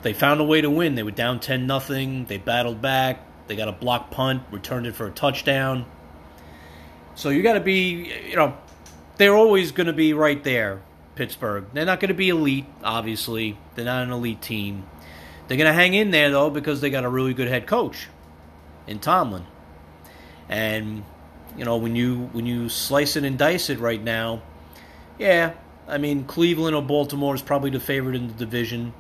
they 0.02 0.14
found 0.14 0.40
a 0.40 0.44
way 0.44 0.62
to 0.62 0.70
win. 0.70 0.96
They 0.96 1.04
were 1.04 1.12
down 1.12 1.40
10 1.40 1.66
nothing. 1.66 2.26
They 2.26 2.38
battled 2.38 2.82
back. 2.82 3.26
They 3.48 3.56
got 3.56 3.68
a 3.68 3.74
block 3.74 4.12
punt, 4.12 4.44
returned 4.52 4.86
it 4.86 4.96
for 4.96 5.08
a 5.08 5.12
touchdown. 5.12 5.86
So 7.16 7.30
you 7.30 7.42
got 7.42 7.54
to 7.54 7.60
be, 7.60 8.14
you 8.30 8.36
know, 8.36 8.56
they're 9.18 9.36
always 9.36 9.72
going 9.72 9.88
to 9.88 9.94
be 9.94 10.14
right 10.14 10.42
there, 10.44 10.82
Pittsburgh. 11.16 11.66
They're 11.74 11.86
not 11.86 12.00
going 12.00 12.10
to 12.10 12.14
be 12.14 12.30
elite, 12.30 12.66
obviously. 12.84 13.58
They're 13.76 13.86
not 13.86 14.04
an 14.04 14.12
elite 14.12 14.42
team. 14.42 14.84
They're 15.50 15.58
going 15.58 15.68
to 15.68 15.74
hang 15.74 15.96
in 15.96 16.12
there, 16.12 16.30
though, 16.30 16.52
because 16.52 16.80
they 16.80 16.92
got 16.92 17.04
a 17.06 17.10
really 17.10 17.34
good 17.34 17.48
head 17.48 17.66
coach 17.66 18.08
in 18.86 19.00
Tomlin. 19.00 19.46
And, 20.48 21.04
you 21.58 21.66
know, 21.66 21.78
when 21.78 21.96
you 21.96 22.30
when 22.34 22.46
you 22.46 22.70
slice 22.70 23.16
it 23.16 23.24
and 23.24 23.36
dice 23.36 23.72
it 23.72 23.80
right 23.80 24.02
now, 24.02 24.44
yeah, 25.18 25.54
I 25.88 25.98
mean, 25.98 26.26
Cleveland 26.26 26.76
or 26.76 26.84
Baltimore 26.84 27.34
is 27.34 27.42
probably 27.42 27.72
the 27.72 27.80
favorite 27.80 28.16
in 28.16 28.28
the 28.28 28.34
division. 28.34 28.94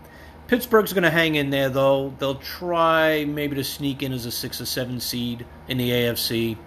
Pittsburgh's 0.48 0.91
going 0.91 1.03
to 1.03 1.12
hang 1.12 1.36
in 1.36 1.51
there, 1.51 1.70
though. 1.70 2.15
They'll 2.18 2.39
try 2.39 3.25
maybe 3.25 3.56
to 3.58 3.63
sneak 3.63 4.01
in 4.01 4.12
as 4.12 4.25
a 4.25 4.32
six 4.32 4.60
or 4.60 4.65
seven 4.65 5.00
seed 5.00 5.46
in 5.68 5.77
the 5.77 5.91
AFC. 5.91 6.58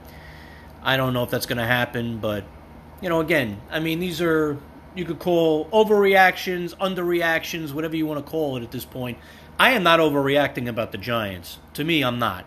I 0.81 0.97
don't 0.97 1.13
know 1.13 1.25
if 1.25 1.31
that's 1.31 1.47
going 1.47 1.59
to 1.59 1.67
happen, 1.67 2.19
but 2.19 2.45
you 3.01 3.09
know, 3.09 3.19
again, 3.19 3.61
I 3.69 3.81
mean, 3.81 3.99
these 3.99 4.21
are 4.21 4.59
you 4.95 5.05
could 5.05 5.19
call 5.19 5.69
overreactions, 5.71 6.77
underreactions, 6.77 7.73
whatever 7.73 7.97
you 7.97 8.07
want 8.07 8.25
to 8.25 8.31
call 8.31 8.57
it 8.57 8.63
at 8.63 8.71
this 8.71 8.85
point. 8.85 9.19
I 9.63 9.71
am 9.71 9.85
not 9.85 10.01
overreacting 10.01 10.69
about 10.69 10.91
the 10.91 10.99
Giants. 10.99 11.61
To 11.75 11.85
me, 11.85 12.03
I'm 12.03 12.19
not. 12.19 12.45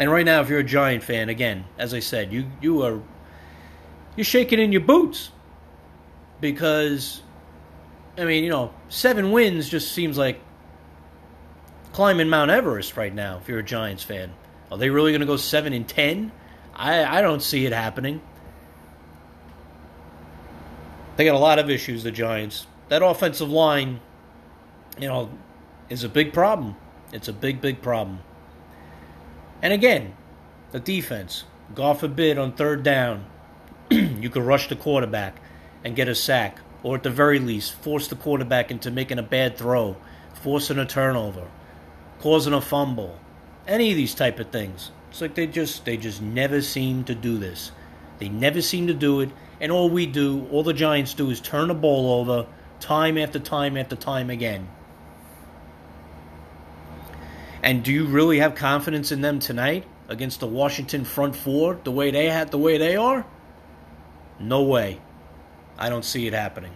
And 0.00 0.10
right 0.10 0.24
now, 0.24 0.40
if 0.40 0.48
you're 0.48 0.58
a 0.58 0.64
Giant 0.64 1.04
fan, 1.04 1.28
again, 1.28 1.64
as 1.78 1.94
I 1.94 2.00
said, 2.00 2.32
you 2.32 2.50
you 2.60 2.82
are 2.82 3.00
you're 4.16 4.24
shaking 4.24 4.58
in 4.58 4.72
your 4.72 4.80
boots 4.80 5.30
because 6.40 7.22
I 8.18 8.24
mean, 8.24 8.42
you 8.42 8.50
know, 8.50 8.74
seven 8.88 9.30
wins 9.30 9.68
just 9.68 9.92
seems 9.92 10.18
like 10.18 10.40
climbing 11.92 12.28
Mount 12.28 12.50
Everest 12.50 12.96
right 12.96 13.14
now. 13.14 13.38
If 13.38 13.46
you're 13.46 13.60
a 13.60 13.62
Giants 13.62 14.02
fan, 14.02 14.32
are 14.72 14.78
they 14.78 14.90
really 14.90 15.12
going 15.12 15.20
to 15.20 15.26
go 15.26 15.36
seven 15.36 15.72
and 15.72 15.86
ten? 15.86 16.32
I 16.74 17.18
I 17.18 17.20
don't 17.20 17.44
see 17.44 17.64
it 17.64 17.72
happening. 17.72 18.20
They 21.14 21.24
got 21.24 21.36
a 21.36 21.38
lot 21.38 21.60
of 21.60 21.70
issues. 21.70 22.02
The 22.02 22.10
Giants. 22.10 22.66
That 22.88 23.04
offensive 23.04 23.50
line, 23.50 24.00
you 25.00 25.08
know, 25.08 25.30
is 25.88 26.04
a 26.04 26.08
big 26.08 26.32
problem. 26.32 26.76
It's 27.12 27.28
a 27.28 27.32
big, 27.32 27.60
big 27.60 27.82
problem. 27.82 28.20
And 29.62 29.72
again, 29.72 30.14
the 30.72 30.80
defense. 30.80 31.44
God 31.74 31.98
forbid 32.00 32.38
on 32.38 32.52
third 32.52 32.82
down, 32.82 33.26
you 33.90 34.30
could 34.30 34.42
rush 34.42 34.68
the 34.68 34.76
quarterback 34.76 35.40
and 35.84 35.96
get 35.96 36.08
a 36.08 36.14
sack, 36.14 36.58
or 36.82 36.96
at 36.96 37.02
the 37.02 37.10
very 37.10 37.38
least, 37.38 37.72
force 37.72 38.08
the 38.08 38.16
quarterback 38.16 38.70
into 38.70 38.90
making 38.90 39.18
a 39.18 39.22
bad 39.22 39.56
throw, 39.56 39.96
forcing 40.34 40.78
a 40.78 40.86
turnover, 40.86 41.48
causing 42.20 42.52
a 42.52 42.60
fumble, 42.60 43.18
any 43.66 43.90
of 43.90 43.96
these 43.96 44.14
type 44.14 44.38
of 44.38 44.50
things. 44.50 44.90
It's 45.10 45.20
like 45.20 45.34
they 45.34 45.46
just 45.46 45.84
they 45.84 45.96
just 45.96 46.22
never 46.22 46.60
seem 46.62 47.04
to 47.04 47.14
do 47.14 47.38
this. 47.38 47.72
They 48.18 48.28
never 48.28 48.60
seem 48.60 48.86
to 48.88 48.94
do 48.94 49.20
it, 49.20 49.30
and 49.60 49.72
all 49.72 49.88
we 49.88 50.06
do, 50.06 50.46
all 50.50 50.62
the 50.62 50.72
Giants 50.72 51.14
do, 51.14 51.30
is 51.30 51.40
turn 51.40 51.68
the 51.68 51.74
ball 51.74 52.20
over 52.20 52.46
time 52.80 53.18
after 53.18 53.38
time 53.38 53.76
after 53.76 53.96
time 53.96 54.30
again. 54.30 54.68
And 57.62 57.82
do 57.82 57.92
you 57.92 58.06
really 58.06 58.38
have 58.38 58.54
confidence 58.54 59.12
in 59.12 59.20
them 59.20 59.38
tonight 59.38 59.84
against 60.08 60.40
the 60.40 60.46
Washington 60.46 61.04
front 61.04 61.36
four, 61.36 61.78
the 61.84 61.90
way 61.90 62.10
they 62.10 62.26
had, 62.26 62.50
the 62.50 62.58
way 62.58 62.78
they 62.78 62.96
are? 62.96 63.24
No 64.38 64.62
way. 64.62 65.00
I 65.78 65.90
don't 65.90 66.04
see 66.04 66.26
it 66.26 66.32
happening. 66.32 66.72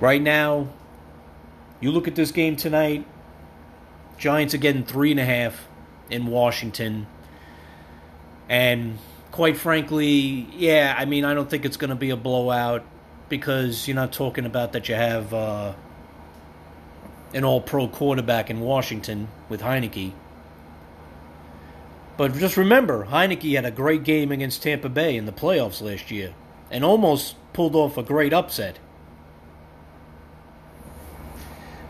Right 0.00 0.20
now, 0.20 0.68
you 1.80 1.92
look 1.92 2.08
at 2.08 2.14
this 2.14 2.32
game 2.32 2.56
tonight. 2.56 3.06
Giants 4.18 4.54
are 4.54 4.58
getting 4.58 4.84
three 4.84 5.12
and 5.12 5.20
a 5.20 5.24
half 5.24 5.66
in 6.10 6.26
Washington. 6.26 7.06
And 8.48 8.98
quite 9.30 9.56
frankly, 9.56 10.48
yeah, 10.54 10.94
I 10.96 11.04
mean, 11.04 11.24
I 11.24 11.34
don't 11.34 11.48
think 11.48 11.64
it's 11.64 11.76
going 11.76 11.90
to 11.90 11.96
be 11.96 12.10
a 12.10 12.16
blowout 12.16 12.84
because 13.28 13.88
you're 13.88 13.94
not 13.94 14.12
talking 14.12 14.44
about 14.44 14.72
that 14.72 14.88
you 14.88 14.94
have 14.94 15.32
uh, 15.32 15.74
an 17.34 17.44
all 17.44 17.60
pro 17.60 17.88
quarterback 17.88 18.48
in 18.48 18.60
Washington 18.60 19.28
with 19.48 19.60
Heinicke. 19.60 20.12
But 22.16 22.32
just 22.34 22.56
remember, 22.56 23.06
Heinicke 23.06 23.56
had 23.56 23.64
a 23.64 23.72
great 23.72 24.04
game 24.04 24.30
against 24.30 24.62
Tampa 24.62 24.88
Bay 24.88 25.16
in 25.16 25.26
the 25.26 25.32
playoffs 25.32 25.82
last 25.82 26.12
year 26.12 26.32
and 26.70 26.84
almost 26.84 27.34
pulled 27.52 27.74
off 27.74 27.98
a 27.98 28.04
great 28.04 28.32
upset. 28.32 28.78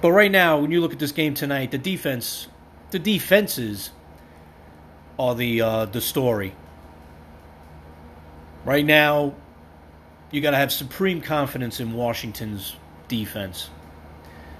But 0.00 0.12
right 0.12 0.30
now, 0.30 0.58
when 0.58 0.70
you 0.70 0.80
look 0.80 0.92
at 0.92 0.98
this 0.98 1.12
game 1.12 1.34
tonight, 1.34 1.70
the 1.70 1.78
defense, 1.78 2.48
the 2.90 2.98
defenses 2.98 3.90
are 5.18 5.34
the 5.34 5.60
uh, 5.60 5.84
the 5.86 6.00
story. 6.00 6.54
Right 8.64 8.84
now, 8.84 9.34
you 10.30 10.40
got 10.40 10.52
to 10.52 10.56
have 10.56 10.72
supreme 10.72 11.20
confidence 11.20 11.80
in 11.80 11.92
Washington's 11.92 12.76
defense 13.08 13.68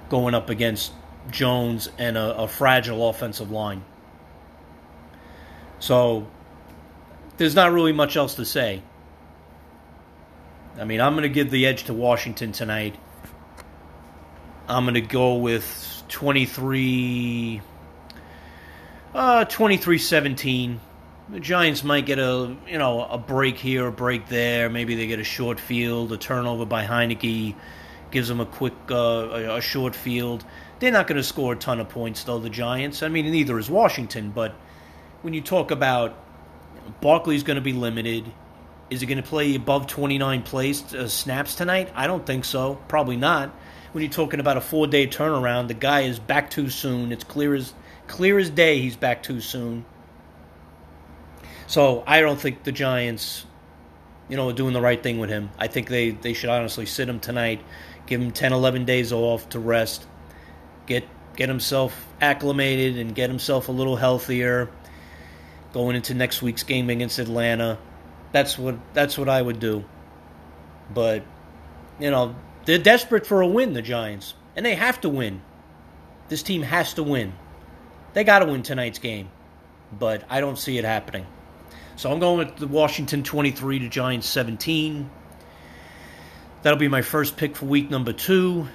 going 0.09 0.33
up 0.33 0.49
against 0.49 0.91
Jones 1.31 1.89
and 1.97 2.17
a, 2.17 2.37
a 2.37 2.47
fragile 2.47 3.09
offensive 3.09 3.51
line. 3.51 3.83
So 5.79 6.27
there's 7.37 7.55
not 7.55 7.71
really 7.71 7.93
much 7.93 8.15
else 8.15 8.35
to 8.35 8.45
say. 8.45 8.81
I 10.79 10.83
mean, 10.83 11.01
I'm 11.01 11.13
going 11.13 11.23
to 11.23 11.29
give 11.29 11.51
the 11.51 11.65
edge 11.65 11.85
to 11.85 11.93
Washington 11.93 12.51
tonight. 12.51 12.95
I'm 14.67 14.83
going 14.83 14.95
to 14.95 15.01
go 15.01 15.35
with 15.35 16.03
23 16.09 17.61
uh 19.13 19.45
23-17. 19.45 20.77
The 21.29 21.39
Giants 21.39 21.83
might 21.83 22.05
get 22.05 22.19
a, 22.19 22.55
you 22.67 22.77
know, 22.77 23.03
a 23.03 23.17
break 23.17 23.57
here, 23.57 23.87
a 23.87 23.91
break 23.91 24.27
there. 24.27 24.69
Maybe 24.69 24.95
they 24.95 25.07
get 25.07 25.19
a 25.19 25.23
short 25.23 25.59
field, 25.59 26.11
a 26.11 26.17
turnover 26.17 26.65
by 26.65 26.85
Heinicke 26.85 27.55
gives 28.11 28.27
them 28.27 28.39
a 28.39 28.45
quick 28.45 28.73
uh, 28.89 29.55
a, 29.55 29.61
short 29.61 29.95
field. 29.95 30.45
They're 30.79 30.91
not 30.91 31.07
going 31.07 31.17
to 31.17 31.23
score 31.23 31.53
a 31.53 31.55
ton 31.55 31.79
of 31.79 31.89
points 31.89 32.23
though 32.23 32.39
the 32.39 32.49
Giants. 32.49 33.03
I 33.03 33.07
mean, 33.07 33.29
neither 33.29 33.57
is 33.59 33.69
Washington, 33.69 34.31
but 34.31 34.53
when 35.21 35.33
you 35.33 35.41
talk 35.41 35.71
about 35.71 36.17
Barkley's 37.01 37.43
going 37.43 37.55
to 37.55 37.61
be 37.61 37.73
limited. 37.73 38.31
Is 38.89 39.01
he 39.01 39.07
going 39.07 39.21
to 39.21 39.27
play 39.27 39.55
above 39.55 39.87
29 39.87 40.43
plays 40.43 40.93
uh, 40.93 41.07
snaps 41.07 41.55
tonight? 41.55 41.91
I 41.95 42.07
don't 42.07 42.25
think 42.25 42.45
so. 42.45 42.75
Probably 42.87 43.17
not. 43.17 43.49
When 43.91 44.03
you're 44.03 44.11
talking 44.11 44.39
about 44.39 44.57
a 44.57 44.61
four-day 44.61 45.07
turnaround, 45.07 45.67
the 45.67 45.73
guy 45.73 46.01
is 46.01 46.19
back 46.19 46.49
too 46.49 46.69
soon. 46.69 47.11
It's 47.11 47.23
clear 47.23 47.55
as 47.55 47.73
clear 48.07 48.37
as 48.37 48.49
day 48.49 48.79
he's 48.79 48.95
back 48.95 49.23
too 49.23 49.41
soon. 49.41 49.85
So 51.67 52.03
I 52.05 52.21
don't 52.21 52.39
think 52.39 52.63
the 52.63 52.71
Giants, 52.71 53.45
you 54.29 54.37
know, 54.37 54.49
are 54.49 54.53
doing 54.53 54.73
the 54.73 54.81
right 54.81 55.01
thing 55.01 55.17
with 55.17 55.29
him. 55.29 55.49
I 55.57 55.67
think 55.67 55.87
they, 55.87 56.11
they 56.11 56.33
should 56.33 56.49
honestly 56.49 56.85
sit 56.85 57.09
him 57.09 57.19
tonight, 57.19 57.61
give 58.05 58.21
him 58.21 58.31
10, 58.31 58.53
11 58.53 58.85
days 58.85 59.11
off 59.11 59.49
to 59.49 59.59
rest, 59.59 60.05
get 60.85 61.05
get 61.35 61.49
himself 61.49 62.07
acclimated 62.21 62.97
and 62.97 63.13
get 63.13 63.29
himself 63.29 63.67
a 63.67 63.71
little 63.71 63.97
healthier 63.97 64.69
going 65.73 65.95
into 65.95 66.13
next 66.13 66.41
week's 66.41 66.63
game 66.63 66.89
against 66.89 67.19
Atlanta. 67.19 67.77
That's 68.31 68.57
what 68.57 68.77
that's 68.93 69.17
what 69.17 69.29
I 69.29 69.41
would 69.41 69.59
do. 69.59 69.83
But 70.93 71.23
you 71.99 72.11
know, 72.11 72.35
they're 72.65 72.77
desperate 72.77 73.25
for 73.27 73.41
a 73.41 73.47
win, 73.47 73.73
the 73.73 73.81
Giants, 73.81 74.33
and 74.55 74.65
they 74.65 74.75
have 74.75 75.01
to 75.01 75.09
win. 75.09 75.41
This 76.29 76.43
team 76.43 76.61
has 76.63 76.93
to 76.95 77.03
win. 77.03 77.33
They 78.13 78.23
got 78.23 78.39
to 78.39 78.45
win 78.45 78.63
tonight's 78.63 78.99
game, 78.99 79.29
but 79.91 80.23
I 80.29 80.39
don't 80.39 80.57
see 80.57 80.77
it 80.77 80.85
happening. 80.85 81.25
So 81.97 82.11
I'm 82.11 82.19
going 82.19 82.39
with 82.39 82.57
the 82.57 82.67
Washington 82.67 83.23
23 83.23 83.79
to 83.79 83.89
Giants 83.89 84.27
17. 84.27 85.09
That'll 86.65 86.79
be 86.79 86.87
my 86.87 87.03
first 87.03 87.37
pick 87.37 87.55
for 87.55 87.67
week 87.67 87.91
number 87.91 88.11
2. 88.11 88.67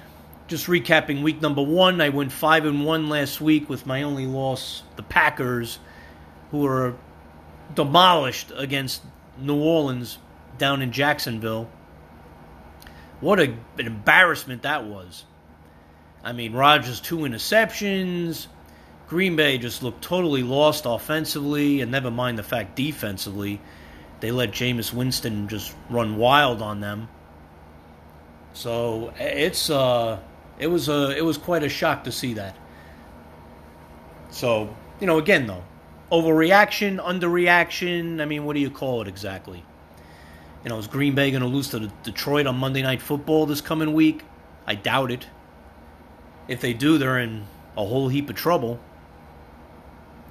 Just 0.47 0.67
recapping 0.67 1.23
week 1.23 1.41
number 1.41 1.61
1, 1.61 1.99
I 1.99 2.07
went 2.07 2.31
5 2.31 2.63
and 2.63 2.85
1 2.85 3.09
last 3.09 3.41
week 3.41 3.67
with 3.67 3.85
my 3.85 4.03
only 4.03 4.25
loss, 4.25 4.81
the 4.95 5.03
Packers 5.03 5.77
who 6.51 6.59
were 6.59 6.95
demolished 7.75 8.53
against 8.55 9.01
New 9.37 9.61
Orleans 9.61 10.17
down 10.57 10.81
in 10.81 10.93
Jacksonville. 10.93 11.69
What 13.19 13.41
a, 13.41 13.53
an 13.77 13.87
embarrassment 13.87 14.61
that 14.61 14.85
was. 14.85 15.25
I 16.23 16.31
mean, 16.31 16.53
Rodgers 16.53 17.01
two 17.01 17.17
interceptions. 17.17 18.47
Green 19.09 19.35
Bay 19.35 19.57
just 19.57 19.83
looked 19.83 20.01
totally 20.01 20.43
lost 20.43 20.85
offensively, 20.85 21.81
and 21.81 21.91
never 21.91 22.09
mind 22.09 22.39
the 22.39 22.43
fact 22.43 22.77
defensively, 22.77 23.59
they 24.21 24.31
let 24.31 24.51
Jameis 24.51 24.93
Winston 24.93 25.49
just 25.49 25.75
run 25.89 26.15
wild 26.15 26.61
on 26.61 26.79
them. 26.79 27.09
So 28.53 29.13
it's 29.17 29.69
uh, 29.69 30.19
it 30.59 30.67
was 30.67 30.89
a 30.89 31.15
it 31.17 31.23
was 31.23 31.37
quite 31.37 31.63
a 31.63 31.69
shock 31.69 32.03
to 32.05 32.11
see 32.11 32.33
that. 32.35 32.55
So 34.29 34.75
you 34.99 35.07
know, 35.07 35.17
again 35.17 35.47
though, 35.47 35.63
overreaction, 36.11 37.03
underreaction. 37.03 38.21
I 38.21 38.25
mean, 38.25 38.45
what 38.45 38.53
do 38.53 38.59
you 38.59 38.69
call 38.69 39.01
it 39.01 39.07
exactly? 39.07 39.63
You 40.63 40.69
know, 40.69 40.77
is 40.77 40.87
Green 40.87 41.15
Bay 41.15 41.31
going 41.31 41.41
to 41.41 41.47
lose 41.47 41.69
to 41.69 41.91
Detroit 42.03 42.45
on 42.45 42.57
Monday 42.57 42.83
Night 42.83 43.01
Football 43.01 43.47
this 43.47 43.61
coming 43.61 43.93
week? 43.93 44.23
I 44.67 44.75
doubt 44.75 45.11
it. 45.11 45.27
If 46.47 46.61
they 46.61 46.73
do, 46.73 46.97
they're 46.97 47.17
in 47.17 47.45
a 47.75 47.85
whole 47.85 48.09
heap 48.09 48.29
of 48.29 48.35
trouble. 48.35 48.79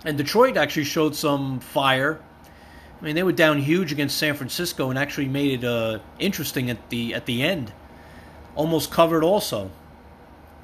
And 0.05 0.17
Detroit 0.17 0.57
actually 0.57 0.85
showed 0.85 1.17
some 1.17 1.61
fire. 1.61 2.21
I 3.01 3.05
mean, 3.05 3.17
they 3.17 3.23
were 3.23 3.33
down 3.33 3.59
huge 3.59 3.93
against 3.93 4.19
San 4.19 4.35
Francisco 4.35 4.91
and 4.91 4.99
actually 4.99 5.29
made 5.29 5.63
it 5.63 5.65
uh, 5.65 5.99
interesting 6.19 6.71
at 6.71 6.91
the 6.91 7.15
at 7.15 7.27
the 7.27 7.43
end. 7.43 7.73
Almost 8.55 8.91
covered 8.91 9.25
also. 9.25 9.71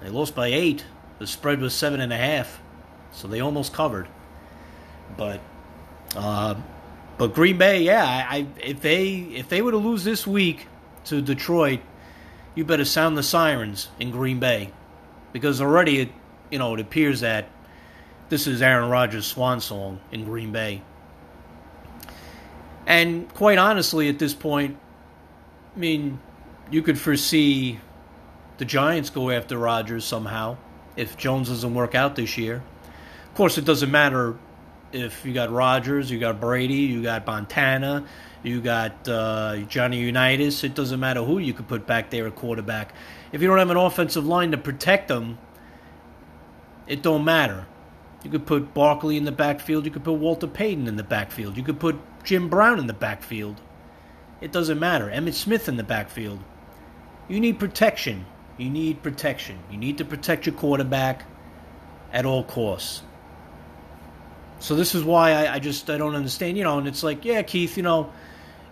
They 0.00 0.08
lost 0.08 0.34
by 0.34 0.48
eight. 0.48 0.84
The 1.18 1.26
spread 1.26 1.60
was 1.60 1.72
seven 1.74 2.00
and 2.00 2.12
a 2.12 2.16
half, 2.16 2.60
so 3.12 3.26
they 3.26 3.40
almost 3.40 3.72
covered. 3.72 4.06
But, 5.16 5.40
uh, 6.14 6.56
but 7.16 7.34
Green 7.34 7.56
Bay, 7.56 7.82
yeah, 7.82 8.04
I, 8.04 8.46
if 8.62 8.82
they 8.82 9.14
if 9.14 9.48
they 9.48 9.62
were 9.62 9.70
to 9.70 9.78
lose 9.78 10.04
this 10.04 10.26
week 10.26 10.66
to 11.06 11.22
Detroit, 11.22 11.80
you 12.54 12.64
better 12.64 12.84
sound 12.84 13.16
the 13.16 13.22
sirens 13.22 13.88
in 13.98 14.10
Green 14.10 14.40
Bay, 14.40 14.72
because 15.32 15.62
already 15.62 16.00
it 16.00 16.10
you 16.50 16.58
know 16.58 16.74
it 16.74 16.80
appears 16.80 17.20
that 17.20 17.48
this 18.28 18.46
is 18.46 18.60
Aaron 18.60 18.90
Rodgers' 18.90 19.26
swan 19.26 19.60
song 19.60 20.00
in 20.12 20.24
Green 20.24 20.52
Bay. 20.52 20.82
And 22.86 23.32
quite 23.32 23.58
honestly, 23.58 24.08
at 24.08 24.18
this 24.18 24.34
point, 24.34 24.76
I 25.74 25.78
mean, 25.78 26.20
you 26.70 26.82
could 26.82 26.98
foresee 26.98 27.78
the 28.58 28.64
Giants 28.64 29.10
go 29.10 29.30
after 29.30 29.58
Rodgers 29.58 30.04
somehow 30.04 30.56
if 30.96 31.16
Jones 31.16 31.48
doesn't 31.48 31.74
work 31.74 31.94
out 31.94 32.16
this 32.16 32.38
year. 32.38 32.62
Of 33.28 33.34
course, 33.34 33.58
it 33.58 33.64
doesn't 33.64 33.90
matter 33.90 34.36
if 34.92 35.24
you 35.24 35.32
got 35.32 35.50
Rodgers, 35.50 36.10
you 36.10 36.18
got 36.18 36.40
Brady, 36.40 36.74
you 36.74 37.02
got 37.02 37.26
Montana, 37.26 38.06
you 38.42 38.60
got 38.60 39.08
uh, 39.08 39.58
Johnny 39.68 39.98
Unitas. 40.00 40.64
It 40.64 40.74
doesn't 40.74 41.00
matter 41.00 41.22
who 41.22 41.38
you 41.38 41.52
could 41.52 41.68
put 41.68 41.86
back 41.86 42.10
there 42.10 42.26
at 42.26 42.34
quarterback. 42.34 42.94
If 43.32 43.42
you 43.42 43.48
don't 43.48 43.58
have 43.58 43.70
an 43.70 43.76
offensive 43.76 44.26
line 44.26 44.52
to 44.52 44.58
protect 44.58 45.08
them, 45.08 45.38
it 46.86 47.02
don't 47.02 47.24
matter. 47.24 47.66
You 48.24 48.30
could 48.30 48.46
put 48.46 48.72
Barkley 48.72 49.16
in 49.16 49.24
the 49.24 49.32
backfield. 49.32 49.84
You 49.84 49.90
could 49.90 50.04
put 50.04 50.14
Walter 50.14 50.46
Payton 50.46 50.88
in 50.88 50.96
the 50.96 51.02
backfield. 51.02 51.56
You 51.56 51.62
could 51.62 51.78
put 51.78 51.96
Jim 52.24 52.48
Brown 52.48 52.78
in 52.78 52.86
the 52.86 52.92
backfield. 52.92 53.60
It 54.40 54.52
doesn't 54.52 54.78
matter. 54.78 55.06
Emmitt 55.06 55.34
Smith 55.34 55.68
in 55.68 55.76
the 55.76 55.84
backfield. 55.84 56.40
You 57.28 57.40
need 57.40 57.58
protection. 57.58 58.24
You 58.58 58.70
need 58.70 59.02
protection. 59.02 59.58
You 59.70 59.76
need 59.76 59.98
to 59.98 60.04
protect 60.04 60.46
your 60.46 60.54
quarterback 60.54 61.24
at 62.12 62.24
all 62.24 62.44
costs. 62.44 63.02
So 64.58 64.74
this 64.74 64.94
is 64.94 65.04
why 65.04 65.32
I, 65.32 65.54
I 65.54 65.58
just 65.58 65.90
I 65.90 65.98
don't 65.98 66.14
understand, 66.14 66.56
you 66.56 66.64
know. 66.64 66.78
And 66.78 66.88
it's 66.88 67.02
like, 67.02 67.24
yeah, 67.24 67.42
Keith, 67.42 67.76
you 67.76 67.82
know, 67.82 68.12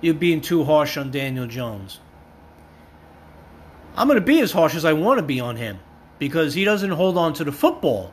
you're 0.01 0.15
being 0.15 0.41
too 0.41 0.65
harsh 0.65 0.97
on 0.97 1.11
Daniel 1.11 1.47
Jones. 1.47 2.01
I'm 3.97 4.09
going 4.09 4.19
to 4.19 4.25
be 4.25 4.41
as 4.41 4.53
harsh 4.53 4.75
as 4.75 4.85
I 4.85 4.93
want 4.93 5.19
to 5.19 5.25
be 5.25 5.41
on 5.41 5.57
him 5.57 5.79
because 6.19 6.55
he 6.55 6.65
doesn't 6.65 6.91
hold 6.91 7.17
on 7.19 7.35
to 7.35 7.45
the 7.45 7.53
football. 7.53 8.13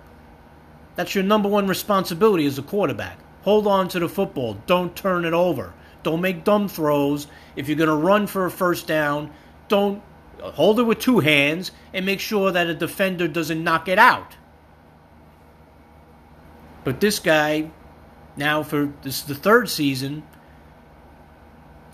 That's 0.96 1.16
your 1.16 1.24
number 1.24 1.50
one 1.50 1.68
responsibility 1.68 2.46
as 2.46 2.58
a 2.60 2.64
quarterback. 2.64 3.18
Hold 3.44 3.66
on 3.66 3.88
to 3.90 4.00
the 4.00 4.10
football. 4.10 4.58
Don't 4.68 4.96
turn 4.96 5.26
it 5.26 5.34
over. 5.34 5.74
Don't 6.04 6.22
make 6.22 6.44
dumb 6.44 6.68
throws. 6.68 7.28
If 7.56 7.68
you're 7.68 7.78
going 7.78 7.90
to 7.90 7.96
run 7.96 8.28
for 8.28 8.46
a 8.46 8.52
first 8.52 8.86
down, 8.86 9.32
don't 9.68 10.04
hold 10.42 10.80
it 10.80 10.84
with 10.84 11.00
two 11.00 11.20
hands 11.20 11.72
and 11.94 12.06
make 12.06 12.20
sure 12.20 12.52
that 12.52 12.68
a 12.68 12.74
defender 12.74 13.28
doesn't 13.28 13.64
knock 13.64 13.88
it 13.88 14.00
out. 14.00 14.36
But 16.84 17.00
this 17.00 17.20
guy, 17.20 17.70
now 18.36 18.64
for 18.64 18.92
this 19.04 19.20
is 19.20 19.24
the 19.26 19.36
third 19.36 19.70
season, 19.70 20.24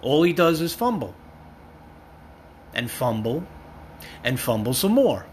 all 0.01 0.23
he 0.23 0.33
does 0.33 0.61
is 0.61 0.73
fumble. 0.73 1.13
And 2.73 2.89
fumble. 2.89 3.45
And 4.23 4.39
fumble 4.39 4.73
some 4.73 4.93
more. 4.93 5.25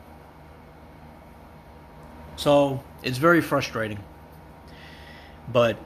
So 2.37 2.83
it's 3.03 3.19
very 3.19 3.41
frustrating. 3.41 4.03
But 5.53 5.79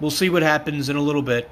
we'll 0.00 0.10
see 0.10 0.30
what 0.30 0.42
happens 0.42 0.88
in 0.88 0.96
a 0.96 1.02
little 1.02 1.22
bit. 1.22 1.50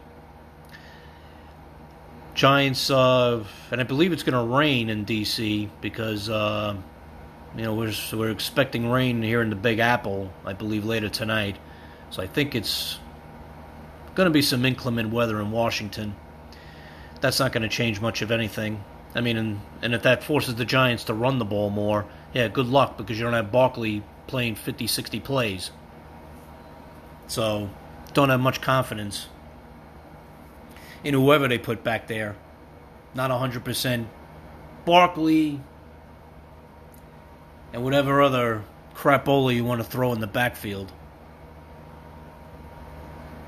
Giants, 2.35 2.91
uh, 2.91 3.45
and 3.71 3.81
I 3.81 3.85
believe 3.85 4.13
it's 4.13 4.23
going 4.23 4.49
to 4.49 4.55
rain 4.55 4.89
in 4.89 5.05
D.C. 5.05 5.69
because 5.81 6.29
uh, 6.29 6.77
you 7.57 7.63
know 7.63 7.75
we're 7.75 7.93
we're 8.13 8.31
expecting 8.31 8.89
rain 8.89 9.23
here 9.23 9.43
in 9.43 9.51
the 9.51 9.57
Big 9.57 9.79
Apple. 9.79 10.33
I 10.45 10.53
believe 10.53 10.85
later 10.85 11.09
tonight, 11.09 11.57
so 12.11 12.23
I 12.23 12.27
think 12.27 12.55
it's 12.55 12.99
going 14.15 14.27
to 14.27 14.33
be 14.33 14.43
some 14.43 14.65
inclement 14.65 15.13
weather 15.13 15.41
in 15.41 15.51
Washington. 15.51 16.15
That's 17.21 17.39
not 17.39 17.53
going 17.53 17.63
to 17.63 17.69
change 17.69 18.01
much 18.01 18.23
of 18.23 18.31
anything. 18.31 18.83
I 19.15 19.21
mean, 19.21 19.37
and, 19.37 19.61
and 19.83 19.95
if 19.95 20.03
that 20.03 20.23
forces 20.23 20.55
the 20.55 20.65
Giants 20.65 21.05
to 21.05 21.15
run 21.15 21.39
the 21.39 21.45
ball 21.45 21.69
more, 21.69 22.07
yeah, 22.33 22.49
good 22.49 22.67
luck 22.67 22.97
because 22.97 23.19
you 23.19 23.25
don't 23.25 23.35
have 23.35 23.51
Barkley 23.51 24.03
playing 24.27 24.55
50, 24.55 24.87
60 24.87 25.21
plays. 25.21 25.71
So, 27.27 27.71
don't 28.15 28.29
have 28.29 28.41
much 28.41 28.61
confidence 28.61 29.29
in 31.05 31.15
whoever 31.15 31.49
they 31.49 31.59
put 31.59 31.83
back 31.83 32.07
there. 32.07 32.37
Not 33.15 33.31
100%. 33.31 34.07
Barkley 34.85 35.61
and 37.73 37.85
whatever 37.85 38.23
other 38.23 38.65
crapola 38.95 39.55
you 39.55 39.65
want 39.65 39.81
to 39.81 39.85
throw 39.85 40.13
in 40.13 40.21
the 40.21 40.27
backfield. 40.27 40.93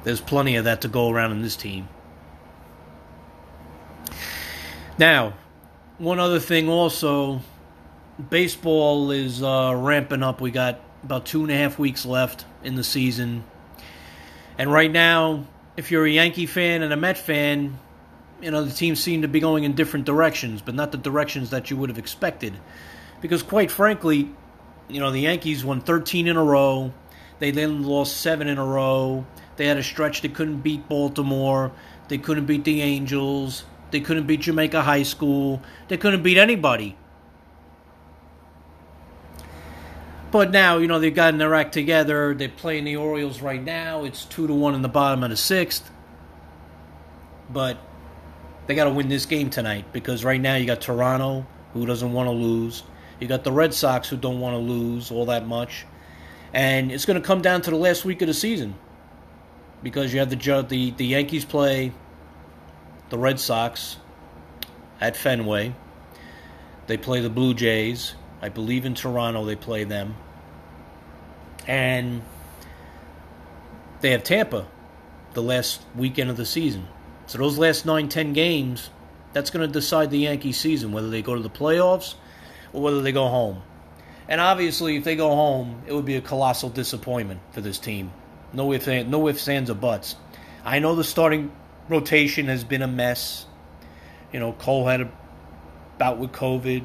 There's 0.05 0.21
plenty 0.21 0.57
of 0.57 0.65
that 0.65 0.81
to 0.83 0.89
go 0.89 1.11
around 1.11 1.33
in 1.33 1.43
this 1.43 1.57
team. 1.57 1.89
Now, 4.99 5.35
one 5.99 6.19
other 6.19 6.41
thing 6.41 6.69
also 6.69 7.41
baseball 8.31 9.11
is 9.11 9.43
uh, 9.43 9.75
ramping 9.77 10.23
up. 10.23 10.41
We 10.41 10.51
got 10.51 10.81
about 11.03 11.27
two 11.27 11.43
and 11.43 11.51
a 11.51 11.57
half 11.57 11.79
weeks 11.79 12.05
left 12.05 12.45
in 12.63 12.75
the 12.75 12.85
season. 12.85 13.45
And 14.59 14.71
right 14.71 14.91
now, 14.91 15.47
if 15.77 15.91
you're 15.91 16.05
a 16.05 16.11
Yankee 16.11 16.47
fan 16.47 16.83
and 16.83 16.93
a 16.93 16.97
Met 16.97 17.19
fan, 17.19 17.79
you 18.41 18.51
know, 18.51 18.65
the 18.65 18.73
teams 18.73 19.01
seem 19.01 19.23
to 19.23 19.29
be 19.29 19.41
going 19.41 19.65
in 19.65 19.75
different 19.75 20.05
directions, 20.05 20.61
but 20.61 20.75
not 20.75 20.93
the 20.93 20.99
directions 20.99 21.51
that 21.51 21.71
you 21.71 21.77
would 21.77 21.89
have 21.89 21.99
expected. 21.99 22.55
Because, 23.21 23.43
quite 23.43 23.71
frankly, 23.71 24.31
you 24.89 25.01
know, 25.01 25.11
the 25.11 25.21
Yankees 25.21 25.65
won 25.65 25.81
13 25.81 26.27
in 26.27 26.37
a 26.37 26.43
row. 26.43 26.93
They 27.39 27.51
then 27.51 27.83
lost 27.85 28.19
seven 28.19 28.49
in 28.49 28.59
a 28.59 28.65
row. 28.65 29.25
They 29.57 29.67
had 29.67 29.79
a 29.79 29.83
stretch 29.83 30.23
they 30.23 30.29
couldn't 30.29 30.61
beat 30.61 30.89
Baltimore. 30.89 31.73
They 32.09 32.19
couldn't 32.19 32.47
beat 32.47 32.65
the 32.65 32.83
Angels. 32.83 33.65
They 33.91 34.01
couldn't 34.01 34.27
beat 34.27 34.41
Jamaica 34.41 34.83
High 34.83 35.03
School. 35.05 35.63
They 35.89 35.97
couldn't 35.97 36.23
beat 36.23 36.39
anybody. 36.39 36.97
But 40.33 40.51
now, 40.51 40.79
you 40.79 40.89
know, 40.89 40.99
they've 40.99 41.15
gotten 41.15 41.39
their 41.39 41.55
act 41.55 41.75
together. 41.75 42.35
They're 42.35 42.49
playing 42.49 42.85
the 42.85 42.97
Orioles 42.97 43.43
right 43.43 43.63
now. 43.63 44.05
It's 44.05 44.25
two 44.25 44.47
to 44.47 44.55
one 44.55 44.75
in 44.75 44.81
the 44.81 44.89
bottom 44.89 45.23
of 45.23 45.29
the 45.29 45.37
sixth. 45.37 45.91
But 47.51 47.79
they 48.67 48.75
got 48.75 48.85
to 48.85 48.91
win 48.91 49.09
this 49.09 49.27
game 49.27 49.51
tonight 49.51 49.93
because 49.93 50.25
right 50.25 50.41
now 50.41 50.57
you 50.57 50.65
got 50.65 50.81
Toronto, 50.81 51.47
who 51.75 51.85
doesn't 51.85 52.15
want 52.15 52.29
to 52.29 52.33
lose. 52.33 52.83
You 53.21 53.29
got 53.29 53.45
the 53.45 53.53
Red 53.53 53.75
Sox, 53.75 54.09
who 54.09 54.17
don't 54.17 54.41
want 54.41 54.55
to 54.55 54.59
lose 54.59 55.11
all 55.11 55.27
that 55.27 55.47
much. 55.47 55.85
And 56.55 56.91
it's 56.91 57.05
going 57.05 57.21
to 57.21 57.27
come 57.27 57.43
down 57.43 57.61
to 57.63 57.71
the 57.71 57.77
last 57.77 58.07
week 58.07 58.23
of 58.23 58.29
the 58.29 58.35
season 58.35 58.75
because 59.83 60.15
you 60.15 60.21
have 60.21 60.31
the 60.31 60.67
the 60.67 60.93
the 60.93 61.07
Yankees 61.07 61.45
play 61.45 61.93
the 63.11 63.19
Red 63.19 63.39
Sox 63.39 63.99
at 64.99 65.15
Fenway. 65.15 65.75
They 66.87 66.97
play 66.97 67.21
the 67.21 67.31
Blue 67.31 67.53
Jays. 67.53 68.15
I 68.43 68.49
believe 68.49 68.85
in 68.85 68.95
Toronto 68.95 69.45
they 69.47 69.57
play 69.57 69.85
them. 69.85 70.17
And 71.67 72.23
they 74.01 74.11
have 74.11 74.25
Tampa 74.25 74.67
the 75.33 75.43
last 75.43 75.81
weekend 75.97 76.29
of 76.29 76.37
the 76.37 76.45
season. 76.45 76.87
So 77.27 77.39
those 77.39 77.57
last 77.57 77.87
nine, 77.87 78.09
ten 78.09 78.33
games, 78.33 78.91
that's 79.33 79.51
going 79.51 79.67
to 79.67 79.73
decide 79.73 80.11
the 80.11 80.19
Yankee 80.19 80.53
season, 80.53 80.93
whether 80.93 81.09
they 81.09 81.23
go 81.23 81.35
to 81.35 81.41
the 81.41 81.49
playoffs 81.49 82.17
or 82.73 82.83
whether 82.83 83.01
they 83.01 83.13
go 83.13 83.29
home. 83.29 83.63
And 84.29 84.41
obviously, 84.41 84.97
if 84.97 85.05
they 85.05 85.17
go 85.17 85.31
home, 85.31 85.83
it 85.87 85.93
would 85.93 86.05
be 86.05 86.17
a 86.17 86.21
colossal 86.21 86.69
disappointment 86.69 87.41
for 87.53 87.61
this 87.61 87.79
team. 87.79 88.13
No 88.53 88.73
ifs, 88.73 88.87
no 88.87 89.29
ifs, 89.29 89.49
ands, 89.49 89.71
or 89.71 89.75
buts. 89.75 90.17
I 90.65 90.79
know 90.79 90.95
the 90.95 91.05
starting 91.05 91.53
rotation 91.89 92.47
has 92.47 92.65
been 92.65 92.83
a 92.83 92.89
mess. 92.89 93.47
You 94.33 94.41
know, 94.41 94.53
Cole 94.53 94.87
had 94.87 95.01
a 95.01 95.11
bout 95.99 96.19
with 96.19 96.33
COVID, 96.33 96.85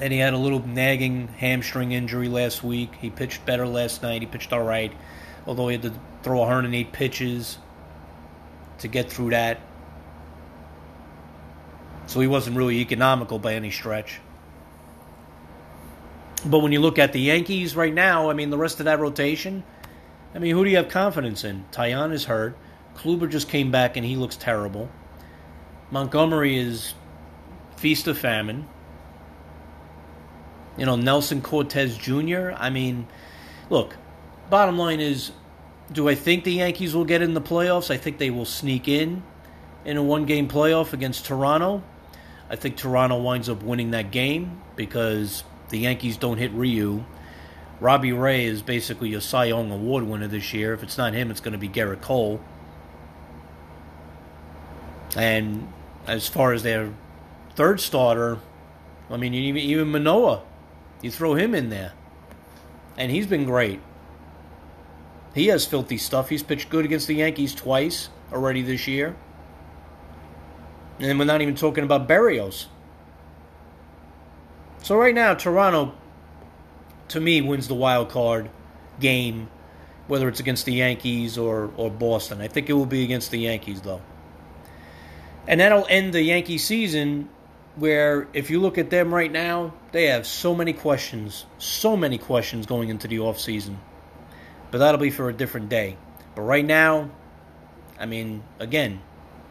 and 0.00 0.12
he 0.12 0.18
had 0.18 0.32
a 0.32 0.38
little 0.38 0.66
nagging 0.66 1.28
hamstring 1.28 1.92
injury 1.92 2.28
last 2.28 2.62
week. 2.62 2.94
He 3.00 3.10
pitched 3.10 3.44
better 3.44 3.66
last 3.66 4.02
night. 4.02 4.22
He 4.22 4.26
pitched 4.26 4.52
all 4.52 4.62
right, 4.62 4.92
although 5.46 5.68
he 5.68 5.76
had 5.76 5.82
to 5.82 5.92
throw 6.22 6.40
108 6.40 6.92
pitches 6.92 7.58
to 8.78 8.88
get 8.88 9.10
through 9.10 9.30
that. 9.30 9.60
So 12.06 12.20
he 12.20 12.26
wasn't 12.26 12.56
really 12.56 12.78
economical 12.78 13.38
by 13.38 13.54
any 13.54 13.70
stretch. 13.70 14.20
But 16.44 16.60
when 16.60 16.72
you 16.72 16.80
look 16.80 16.98
at 16.98 17.12
the 17.12 17.20
Yankees 17.20 17.74
right 17.74 17.92
now, 17.92 18.30
I 18.30 18.34
mean, 18.34 18.50
the 18.50 18.58
rest 18.58 18.78
of 18.78 18.84
that 18.84 19.00
rotation, 19.00 19.64
I 20.34 20.38
mean, 20.38 20.54
who 20.54 20.64
do 20.64 20.70
you 20.70 20.76
have 20.76 20.88
confidence 20.88 21.44
in? 21.44 21.64
Taillon 21.72 22.12
is 22.12 22.24
hurt. 22.24 22.56
Kluber 22.96 23.28
just 23.28 23.48
came 23.48 23.70
back 23.70 23.96
and 23.96 24.06
he 24.06 24.16
looks 24.16 24.36
terrible. 24.36 24.88
Montgomery 25.90 26.58
is 26.58 26.94
feast 27.76 28.06
of 28.06 28.18
famine. 28.18 28.66
You 30.78 30.86
know, 30.86 30.96
Nestor 30.96 31.40
Cortes 31.40 31.98
Jr., 31.98 32.52
I 32.56 32.70
mean, 32.70 33.06
look, 33.68 33.96
bottom 34.48 34.78
line 34.78 35.00
is 35.00 35.32
do 35.92 36.08
I 36.08 36.14
think 36.14 36.44
the 36.44 36.52
Yankees 36.52 36.94
will 36.94 37.04
get 37.04 37.22
in 37.22 37.34
the 37.34 37.40
playoffs? 37.40 37.90
I 37.90 37.96
think 37.96 38.18
they 38.18 38.30
will 38.30 38.44
sneak 38.44 38.88
in 38.88 39.22
in 39.84 39.96
a 39.96 40.02
one 40.02 40.26
game 40.26 40.48
playoff 40.48 40.92
against 40.92 41.26
Toronto. 41.26 41.82
I 42.50 42.56
think 42.56 42.76
Toronto 42.76 43.20
winds 43.20 43.48
up 43.48 43.62
winning 43.62 43.90
that 43.92 44.10
game 44.10 44.60
because 44.76 45.44
the 45.70 45.78
Yankees 45.78 46.16
don't 46.16 46.38
hit 46.38 46.52
Ryu. 46.52 47.04
Robbie 47.80 48.12
Ray 48.12 48.44
is 48.44 48.62
basically 48.62 49.14
a 49.14 49.20
Cy 49.20 49.46
Young 49.46 49.70
Award 49.70 50.04
winner 50.04 50.26
this 50.26 50.52
year. 50.52 50.74
If 50.74 50.82
it's 50.82 50.98
not 50.98 51.14
him, 51.14 51.30
it's 51.30 51.40
going 51.40 51.52
to 51.52 51.58
be 51.58 51.68
Gerrit 51.68 52.00
Cole. 52.00 52.40
And 55.16 55.72
as 56.06 56.26
far 56.26 56.52
as 56.52 56.62
their 56.62 56.92
third 57.54 57.80
starter, 57.80 58.38
I 59.10 59.16
mean, 59.16 59.32
even, 59.32 59.62
even 59.62 59.90
Manoah, 59.90 60.42
you 61.02 61.10
throw 61.10 61.34
him 61.34 61.54
in 61.54 61.68
there. 61.68 61.92
And 62.96 63.12
he's 63.12 63.26
been 63.26 63.44
great. 63.44 63.80
He 65.34 65.46
has 65.48 65.64
filthy 65.64 65.98
stuff. 65.98 66.28
He's 66.28 66.42
pitched 66.42 66.68
good 66.68 66.84
against 66.84 67.06
the 67.06 67.14
Yankees 67.14 67.54
twice 67.54 68.08
already 68.32 68.62
this 68.62 68.88
year. 68.88 69.16
And 70.98 71.18
we're 71.18 71.24
not 71.24 71.40
even 71.42 71.54
talking 71.54 71.84
about 71.84 72.08
Berrios. 72.08 72.66
So 74.82 74.96
right 74.96 75.14
now, 75.14 75.34
Toronto, 75.34 75.94
to 77.08 77.20
me, 77.20 77.40
wins 77.40 77.68
the 77.68 77.74
wild 77.74 78.08
card 78.08 78.50
game, 78.98 79.48
whether 80.08 80.28
it's 80.28 80.40
against 80.40 80.64
the 80.64 80.72
Yankees 80.72 81.38
or, 81.38 81.70
or 81.76 81.90
Boston. 81.90 82.40
I 82.40 82.48
think 82.48 82.68
it 82.68 82.72
will 82.72 82.86
be 82.86 83.04
against 83.04 83.30
the 83.30 83.38
Yankees, 83.38 83.80
though. 83.82 84.02
And 85.46 85.60
that'll 85.60 85.86
end 85.88 86.12
the 86.12 86.22
Yankee 86.22 86.58
season 86.58 87.28
where, 87.78 88.26
if 88.32 88.50
you 88.50 88.60
look 88.60 88.76
at 88.76 88.90
them 88.90 89.14
right 89.14 89.30
now, 89.30 89.72
they 89.92 90.06
have 90.06 90.26
so 90.26 90.54
many 90.54 90.72
questions, 90.72 91.46
so 91.58 91.96
many 91.96 92.18
questions 92.18 92.66
going 92.66 92.88
into 92.88 93.06
the 93.06 93.18
offseason. 93.18 93.76
But 94.70 94.78
that'll 94.78 95.00
be 95.00 95.10
for 95.10 95.28
a 95.28 95.32
different 95.32 95.68
day. 95.68 95.96
But 96.34 96.42
right 96.42 96.64
now, 96.64 97.10
I 97.98 98.06
mean, 98.06 98.42
again, 98.58 99.00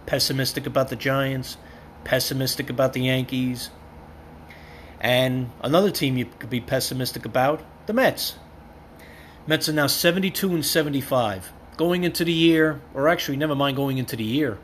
pessimistic 0.05 0.65
about 0.65 0.89
the 0.89 0.95
Giants, 0.95 1.57
pessimistic 2.03 2.69
about 2.69 2.93
the 2.93 3.01
Yankees, 3.01 3.69
and 4.99 5.49
another 5.61 5.91
team 5.91 6.17
you 6.17 6.25
could 6.25 6.49
be 6.49 6.61
pessimistic 6.61 7.25
about, 7.25 7.63
the 7.85 7.93
Mets. 7.93 8.35
Mets 9.45 9.69
are 9.69 9.73
now 9.73 9.87
72 9.87 10.53
and 10.53 10.65
75. 10.65 11.53
Going 11.77 12.03
into 12.03 12.25
the 12.25 12.33
year, 12.33 12.81
or 12.93 13.07
actually, 13.07 13.37
never 13.37 13.55
mind 13.55 13.77
going 13.77 13.97
into 13.97 14.15
the 14.15 14.23
year, 14.23 14.57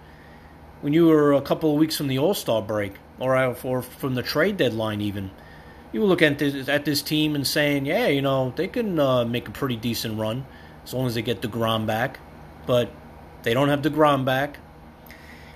when 0.81 0.91
you 0.91 1.07
were 1.07 1.33
a 1.33 1.41
couple 1.41 1.71
of 1.71 1.77
weeks 1.77 1.95
from 1.95 2.07
the 2.07 2.17
All 2.17 2.33
Star 2.33 2.61
break, 2.61 2.93
or, 3.23 3.55
or 3.63 3.81
from 3.81 4.15
the 4.15 4.21
trade 4.21 4.57
deadline, 4.57 5.01
even, 5.01 5.31
you 5.91 6.03
looking 6.03 6.33
at 6.33 6.39
this, 6.39 6.67
at 6.67 6.85
this 6.85 7.01
team 7.01 7.35
and 7.35 7.47
saying, 7.47 7.85
yeah, 7.85 8.07
you 8.07 8.21
know, 8.21 8.53
they 8.55 8.67
can 8.67 8.99
uh, 8.99 9.23
make 9.23 9.47
a 9.47 9.51
pretty 9.51 9.77
decent 9.77 10.19
run 10.19 10.45
as 10.83 10.93
long 10.93 11.07
as 11.07 11.15
they 11.15 11.21
get 11.21 11.41
DeGrom 11.41 11.85
back. 11.85 12.19
But 12.65 12.91
they 13.43 13.53
don't 13.53 13.69
have 13.69 13.81
DeGrom 13.81 14.25
back. 14.25 14.59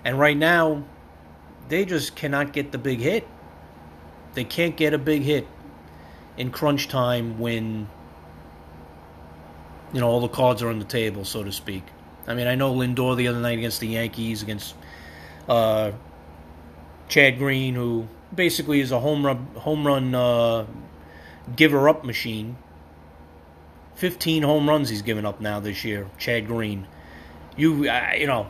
And 0.05 0.17
right 0.17 0.37
now, 0.37 0.85
they 1.67 1.83
just 1.83 2.15
cannot 2.15 2.53
get 2.53 2.71
the 2.71 2.77
big 2.77 2.99
hit. 2.99 3.27
They 4.33 4.43
can't 4.43 4.77
get 4.77 4.93
a 4.93 4.97
big 4.97 5.23
hit 5.23 5.47
in 6.37 6.51
crunch 6.51 6.87
time 6.87 7.39
when 7.39 7.89
you 9.91 9.99
know 9.99 10.07
all 10.07 10.21
the 10.21 10.27
cards 10.27 10.61
are 10.61 10.69
on 10.69 10.79
the 10.79 10.85
table, 10.85 11.25
so 11.25 11.43
to 11.43 11.51
speak. 11.51 11.83
I 12.27 12.35
mean, 12.35 12.47
I 12.47 12.55
know 12.55 12.73
Lindor 12.73 13.17
the 13.17 13.27
other 13.27 13.39
night 13.39 13.57
against 13.57 13.79
the 13.79 13.87
Yankees 13.87 14.43
against 14.43 14.75
uh, 15.49 15.91
Chad 17.07 17.37
Green, 17.37 17.75
who 17.75 18.07
basically 18.33 18.79
is 18.79 18.91
a 18.91 18.99
home 18.99 19.25
run 19.25 19.47
home 19.55 19.85
run 19.85 20.13
uh, 20.13 20.65
giver 21.55 21.87
up 21.89 22.03
machine. 22.03 22.57
Fifteen 23.95 24.43
home 24.43 24.69
runs 24.69 24.89
he's 24.89 25.01
given 25.01 25.25
up 25.25 25.41
now 25.41 25.59
this 25.59 25.83
year, 25.83 26.09
Chad 26.17 26.47
Green. 26.47 26.87
You 27.55 27.89
uh, 27.89 28.11
you 28.17 28.27
know, 28.27 28.47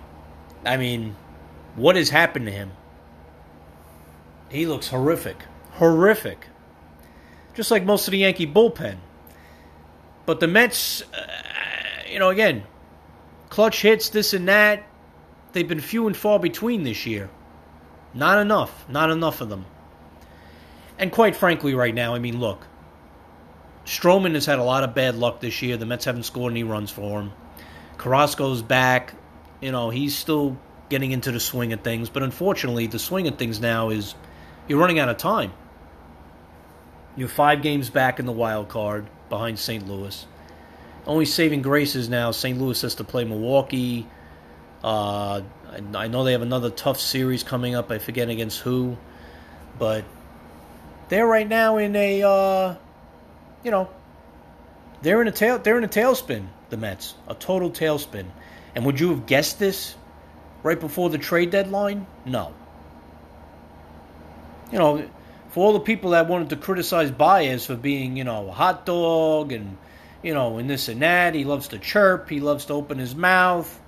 I 0.65 0.77
mean, 0.77 1.15
what 1.75 1.95
has 1.95 2.09
happened 2.09 2.45
to 2.45 2.51
him? 2.51 2.71
He 4.49 4.65
looks 4.65 4.87
horrific 4.87 5.43
horrific. 5.77 6.47
Just 7.53 7.71
like 7.71 7.83
most 7.83 8.07
of 8.07 8.11
the 8.11 8.19
Yankee 8.19 8.47
bullpen. 8.47 8.97
But 10.25 10.39
the 10.39 10.47
Mets, 10.47 11.01
uh, 11.01 11.27
you 12.09 12.19
know, 12.19 12.29
again, 12.29 12.63
clutch 13.49 13.81
hits, 13.81 14.09
this 14.09 14.33
and 14.33 14.47
that, 14.47 14.83
they've 15.53 15.67
been 15.67 15.79
few 15.79 16.07
and 16.07 16.17
far 16.17 16.39
between 16.39 16.83
this 16.83 17.05
year. 17.05 17.29
Not 18.17 18.39
enough. 18.39 18.89
Not 18.89 19.11
enough 19.11 19.41
of 19.41 19.49
them. 19.49 19.65
And 20.97 21.11
quite 21.11 21.35
frankly, 21.35 21.75
right 21.75 21.93
now, 21.93 22.15
I 22.15 22.19
mean, 22.19 22.39
look, 22.39 22.65
Stroman 23.85 24.33
has 24.33 24.47
had 24.47 24.57
a 24.57 24.63
lot 24.63 24.83
of 24.83 24.95
bad 24.95 25.15
luck 25.15 25.39
this 25.39 25.61
year. 25.61 25.77
The 25.77 25.85
Mets 25.85 26.05
haven't 26.05 26.23
scored 26.23 26.51
any 26.51 26.63
runs 26.63 26.89
for 26.89 27.21
him. 27.21 27.31
Carrasco's 27.99 28.63
back. 28.63 29.13
You 29.61 29.71
know, 29.71 29.91
he's 29.91 30.15
still 30.15 30.57
getting 30.89 31.11
into 31.11 31.31
the 31.31 31.39
swing 31.39 31.73
of 31.73 31.81
things. 31.81 32.09
But 32.09 32.23
unfortunately, 32.23 32.87
the 32.87 32.97
swing 32.97 33.27
of 33.27 33.37
things 33.37 33.59
now 33.59 33.91
is 33.91 34.15
you're 34.67 34.79
running 34.79 34.97
out 34.97 35.09
of 35.09 35.17
time. 35.17 35.53
You're 37.15 37.27
five 37.27 37.61
games 37.61 37.91
back 37.91 38.19
in 38.19 38.25
the 38.25 38.31
wild 38.31 38.67
card 38.67 39.07
behind 39.29 39.59
St. 39.59 39.87
Louis. 39.87 40.25
Only 41.05 41.25
saving 41.25 41.61
graces 41.61 42.09
now. 42.09 42.31
St. 42.31 42.59
Louis 42.59 42.81
has 42.81 42.95
to 42.95 43.03
play 43.03 43.23
Milwaukee. 43.25 44.07
Uh, 44.83 45.41
I 45.93 46.07
know 46.07 46.23
they 46.23 46.31
have 46.31 46.41
another 46.41 46.69
tough 46.69 46.99
series 46.99 47.43
coming 47.43 47.75
up. 47.75 47.91
I 47.91 47.97
forget 47.99 48.29
against 48.29 48.59
who, 48.59 48.97
but 49.77 50.05
they're 51.09 51.27
right 51.27 51.47
now 51.47 51.77
in 51.77 51.95
a, 51.95 52.23
uh, 52.23 52.75
you 53.63 53.71
know, 53.71 53.89
they're 55.01 55.21
in 55.21 55.27
a 55.27 55.31
tail. 55.31 55.59
They're 55.59 55.77
in 55.77 55.83
a 55.83 55.89
tailspin. 55.89 56.47
The 56.69 56.77
Mets, 56.77 57.13
a 57.27 57.33
total 57.33 57.71
tailspin. 57.71 58.25
And 58.75 58.85
would 58.85 58.99
you 58.99 59.09
have 59.09 59.25
guessed 59.25 59.57
this 59.57 59.95
right 60.63 60.79
before 60.79 61.09
the 61.09 61.17
trade 61.17 61.51
deadline? 61.51 62.05
No. 62.25 62.53
You 64.71 64.79
know, 64.79 65.09
for 65.49 65.65
all 65.65 65.73
the 65.73 65.79
people 65.79 66.11
that 66.11 66.27
wanted 66.27 66.49
to 66.49 66.57
criticize 66.57 67.09
Baez 67.09 67.65
for 67.65 67.75
being, 67.75 68.17
you 68.17 68.23
know, 68.23 68.49
a 68.49 68.51
hot 68.51 68.85
dog 68.85 69.51
and, 69.53 69.77
you 70.21 70.33
know, 70.33 70.57
and 70.57 70.69
this 70.69 70.89
and 70.89 71.01
that, 71.01 71.35
he 71.35 71.45
loves 71.45 71.69
to 71.69 71.79
chirp, 71.79 72.29
he 72.29 72.39
loves 72.39 72.65
to 72.65 72.73
open 72.73 72.97
his 72.97 73.15
mouth. 73.15 73.79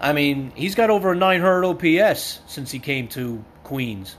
I 0.00 0.12
mean, 0.12 0.52
he's 0.54 0.74
got 0.74 0.90
over 0.90 1.12
a 1.12 1.16
900 1.16 1.64
OPS 1.64 2.40
since 2.46 2.70
he 2.70 2.78
came 2.78 3.08
to 3.08 3.44
Queens. 3.64 4.16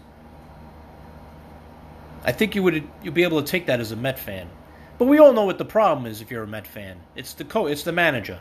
I 2.24 2.34
think 2.34 2.56
you 2.56 2.64
would 2.64 2.84
you'd 3.02 3.14
be 3.14 3.24
able 3.24 3.42
to 3.42 3.48
take 3.48 3.68
that 3.68 3.80
as 3.80 3.92
a 3.92 3.96
Met 3.96 4.20
fan. 4.20 4.50
But 4.98 5.06
we 5.06 5.20
all 5.20 5.32
know 5.32 5.46
what 5.46 5.58
the 5.58 5.66
problem 5.66 6.06
is 6.06 6.22
if 6.22 6.32
you're 6.32 6.44
a 6.44 6.48
Met 6.48 6.68
fan. 6.68 7.00
It's 7.16 7.34
the 7.34 7.46
co 7.46 7.68
it's 7.68 7.84
the 7.84 7.94
manager. 7.94 8.40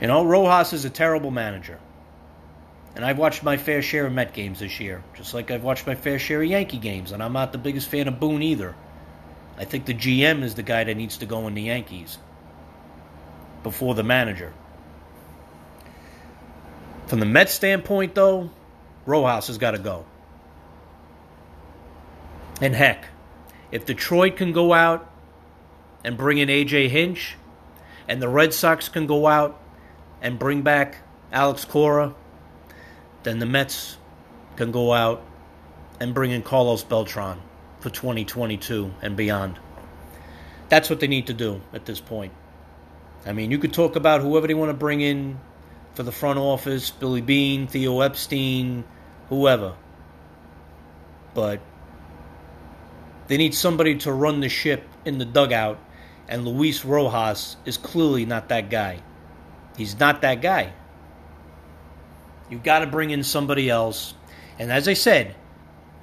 You 0.00 0.08
know, 0.08 0.24
Rojas 0.24 0.72
is 0.72 0.84
a 0.84 0.90
terrible 0.90 1.30
manager. 1.30 1.78
And 2.96 3.04
I've 3.04 3.18
watched 3.18 3.44
my 3.44 3.56
fair 3.56 3.82
share 3.82 4.06
of 4.06 4.12
Met 4.12 4.32
games 4.32 4.58
this 4.58 4.80
year, 4.80 5.04
just 5.14 5.34
like 5.34 5.52
I've 5.52 5.62
watched 5.62 5.86
my 5.86 5.94
fair 5.94 6.18
share 6.18 6.42
of 6.42 6.48
Yankee 6.48 6.78
games, 6.78 7.12
and 7.12 7.22
I'm 7.22 7.32
not 7.32 7.52
the 7.52 7.58
biggest 7.58 7.88
fan 7.88 8.08
of 8.08 8.18
Boone 8.18 8.42
either. 8.42 8.74
I 9.56 9.64
think 9.64 9.86
the 9.86 9.94
GM 9.94 10.42
is 10.42 10.56
the 10.56 10.62
guy 10.64 10.82
that 10.84 10.96
needs 10.96 11.18
to 11.18 11.26
go 11.26 11.46
in 11.46 11.54
the 11.54 11.62
Yankees 11.62 12.18
before 13.62 13.94
the 13.94 14.02
manager. 14.04 14.52
From 17.08 17.20
the 17.20 17.26
Mets 17.26 17.54
standpoint, 17.54 18.14
though, 18.14 18.50
Rojas 19.06 19.46
has 19.46 19.56
got 19.56 19.70
to 19.70 19.78
go. 19.78 20.04
And 22.60 22.74
heck, 22.74 23.06
if 23.72 23.86
Detroit 23.86 24.36
can 24.36 24.52
go 24.52 24.74
out 24.74 25.10
and 26.04 26.18
bring 26.18 26.36
in 26.36 26.48
AJ 26.48 26.90
Hinch, 26.90 27.36
and 28.06 28.20
the 28.20 28.28
Red 28.28 28.52
Sox 28.52 28.90
can 28.90 29.06
go 29.06 29.26
out 29.26 29.58
and 30.20 30.38
bring 30.38 30.60
back 30.60 30.98
Alex 31.32 31.64
Cora, 31.64 32.14
then 33.22 33.38
the 33.38 33.46
Mets 33.46 33.96
can 34.56 34.70
go 34.70 34.92
out 34.92 35.24
and 36.00 36.12
bring 36.12 36.30
in 36.30 36.42
Carlos 36.42 36.84
Beltran 36.84 37.40
for 37.80 37.88
2022 37.88 38.92
and 39.00 39.16
beyond. 39.16 39.58
That's 40.68 40.90
what 40.90 41.00
they 41.00 41.06
need 41.06 41.28
to 41.28 41.32
do 41.32 41.62
at 41.72 41.86
this 41.86 42.00
point. 42.00 42.34
I 43.24 43.32
mean, 43.32 43.50
you 43.50 43.58
could 43.58 43.72
talk 43.72 43.96
about 43.96 44.20
whoever 44.20 44.46
they 44.46 44.54
want 44.54 44.68
to 44.68 44.74
bring 44.74 45.00
in 45.00 45.40
for 45.94 46.02
the 46.02 46.12
front 46.12 46.38
office 46.38 46.90
Billy 46.90 47.20
Beane, 47.20 47.66
Theo 47.66 48.00
Epstein, 48.00 48.84
whoever. 49.28 49.74
But 51.34 51.60
they 53.28 53.36
need 53.36 53.54
somebody 53.54 53.96
to 53.98 54.12
run 54.12 54.40
the 54.40 54.48
ship 54.48 54.84
in 55.04 55.18
the 55.18 55.24
dugout, 55.24 55.78
and 56.28 56.46
Luis 56.46 56.84
Rojas 56.84 57.56
is 57.64 57.76
clearly 57.76 58.24
not 58.24 58.48
that 58.48 58.70
guy. 58.70 59.02
He's 59.76 59.98
not 59.98 60.22
that 60.22 60.42
guy. 60.42 60.72
You've 62.50 62.62
got 62.62 62.80
to 62.80 62.86
bring 62.86 63.10
in 63.10 63.22
somebody 63.22 63.68
else. 63.68 64.14
And 64.58 64.72
as 64.72 64.88
I 64.88 64.94
said, 64.94 65.36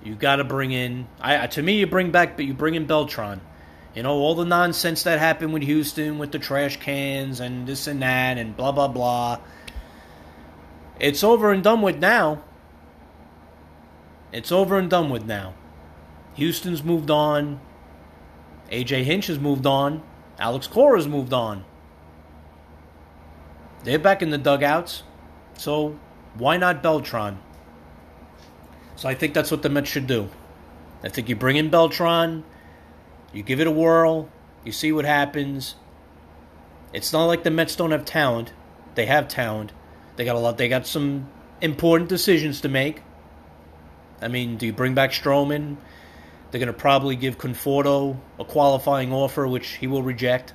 you've 0.04 0.20
got 0.20 0.38
to 0.38 0.44
bring 0.44 0.72
in. 0.72 1.08
I 1.20 1.48
to 1.48 1.62
me, 1.62 1.80
you 1.80 1.88
bring 1.88 2.12
back, 2.12 2.38
but 2.38 2.46
you 2.46 2.54
bring 2.54 2.76
in 2.76 2.86
Beltran. 2.86 3.42
You 3.96 4.04
know 4.04 4.12
all 4.12 4.36
the 4.36 4.46
nonsense 4.46 5.04
that 5.04 5.20
happened 5.20 5.54
with 5.54 5.64
Houston 5.64 6.18
with 6.18 6.32
the 6.32 6.40
trash 6.40 6.78
cans 6.78 7.40
and 7.40 7.66
this 7.66 7.88
and 7.88 8.02
that 8.02 8.38
and 8.38 8.56
blah 8.56 8.72
blah 8.72 8.88
blah. 8.88 9.40
It's 11.00 11.24
over 11.24 11.52
and 11.52 11.64
done 11.64 11.82
with 11.82 11.98
now. 11.98 12.44
It's 14.32 14.52
over 14.52 14.78
and 14.78 14.90
done 14.90 15.10
with 15.10 15.26
now. 15.26 15.54
Houston's 16.36 16.84
moved 16.84 17.10
on. 17.10 17.60
AJ 18.72 19.04
Hinch 19.04 19.28
has 19.28 19.40
moved 19.40 19.66
on. 19.66 20.04
Alex 20.38 20.68
Cora's 20.68 21.08
moved 21.08 21.34
on. 21.34 21.64
They're 23.84 24.00
back 24.00 24.22
in 24.22 24.32
the 24.32 24.38
dugouts. 24.38 25.04
So 25.58 25.98
why 26.34 26.58
not 26.58 26.84
Beltran? 26.84 27.40
So 28.96 29.10
I 29.10 29.14
think 29.14 29.34
that's 29.34 29.52
what 29.52 29.62
the 29.62 29.70
Mets 29.70 29.90
should 29.90 30.08
do. 30.08 30.30
I 31.04 31.10
think 31.10 31.30
you 31.30 31.36
bring 31.36 31.58
in 31.58 31.70
Beltran, 31.70 32.44
you 33.32 33.44
give 33.44 33.60
it 33.60 33.68
a 33.68 33.72
whirl, 33.72 34.30
you 34.64 34.72
see 34.72 34.92
what 34.92 35.06
happens. 35.06 35.76
It's 36.94 37.14
not 37.14 37.26
like 37.26 37.44
the 37.44 37.52
Mets 37.52 37.76
don't 37.76 37.92
have 37.92 38.06
talent. 38.06 38.54
They 38.96 39.06
have 39.06 39.28
talent. 39.28 39.72
They 40.16 40.26
got 40.26 40.36
a 40.36 40.40
lot. 40.40 40.58
They 40.58 40.70
got 40.70 40.88
some 40.88 41.30
important 41.62 42.10
decisions 42.10 42.62
to 42.62 42.70
make. 42.70 43.02
I 44.22 44.28
mean, 44.28 44.58
do 44.58 44.66
you 44.66 44.74
bring 44.74 44.94
back 44.94 45.12
Stroman? 45.12 45.78
They're 46.52 46.60
going 46.60 46.68
to 46.68 46.74
probably 46.74 47.16
give 47.16 47.38
Conforto 47.38 48.18
a 48.40 48.46
qualifying 48.46 49.12
offer, 49.12 49.48
which 49.48 49.68
he 49.68 49.88
will 49.88 50.04
reject. 50.04 50.54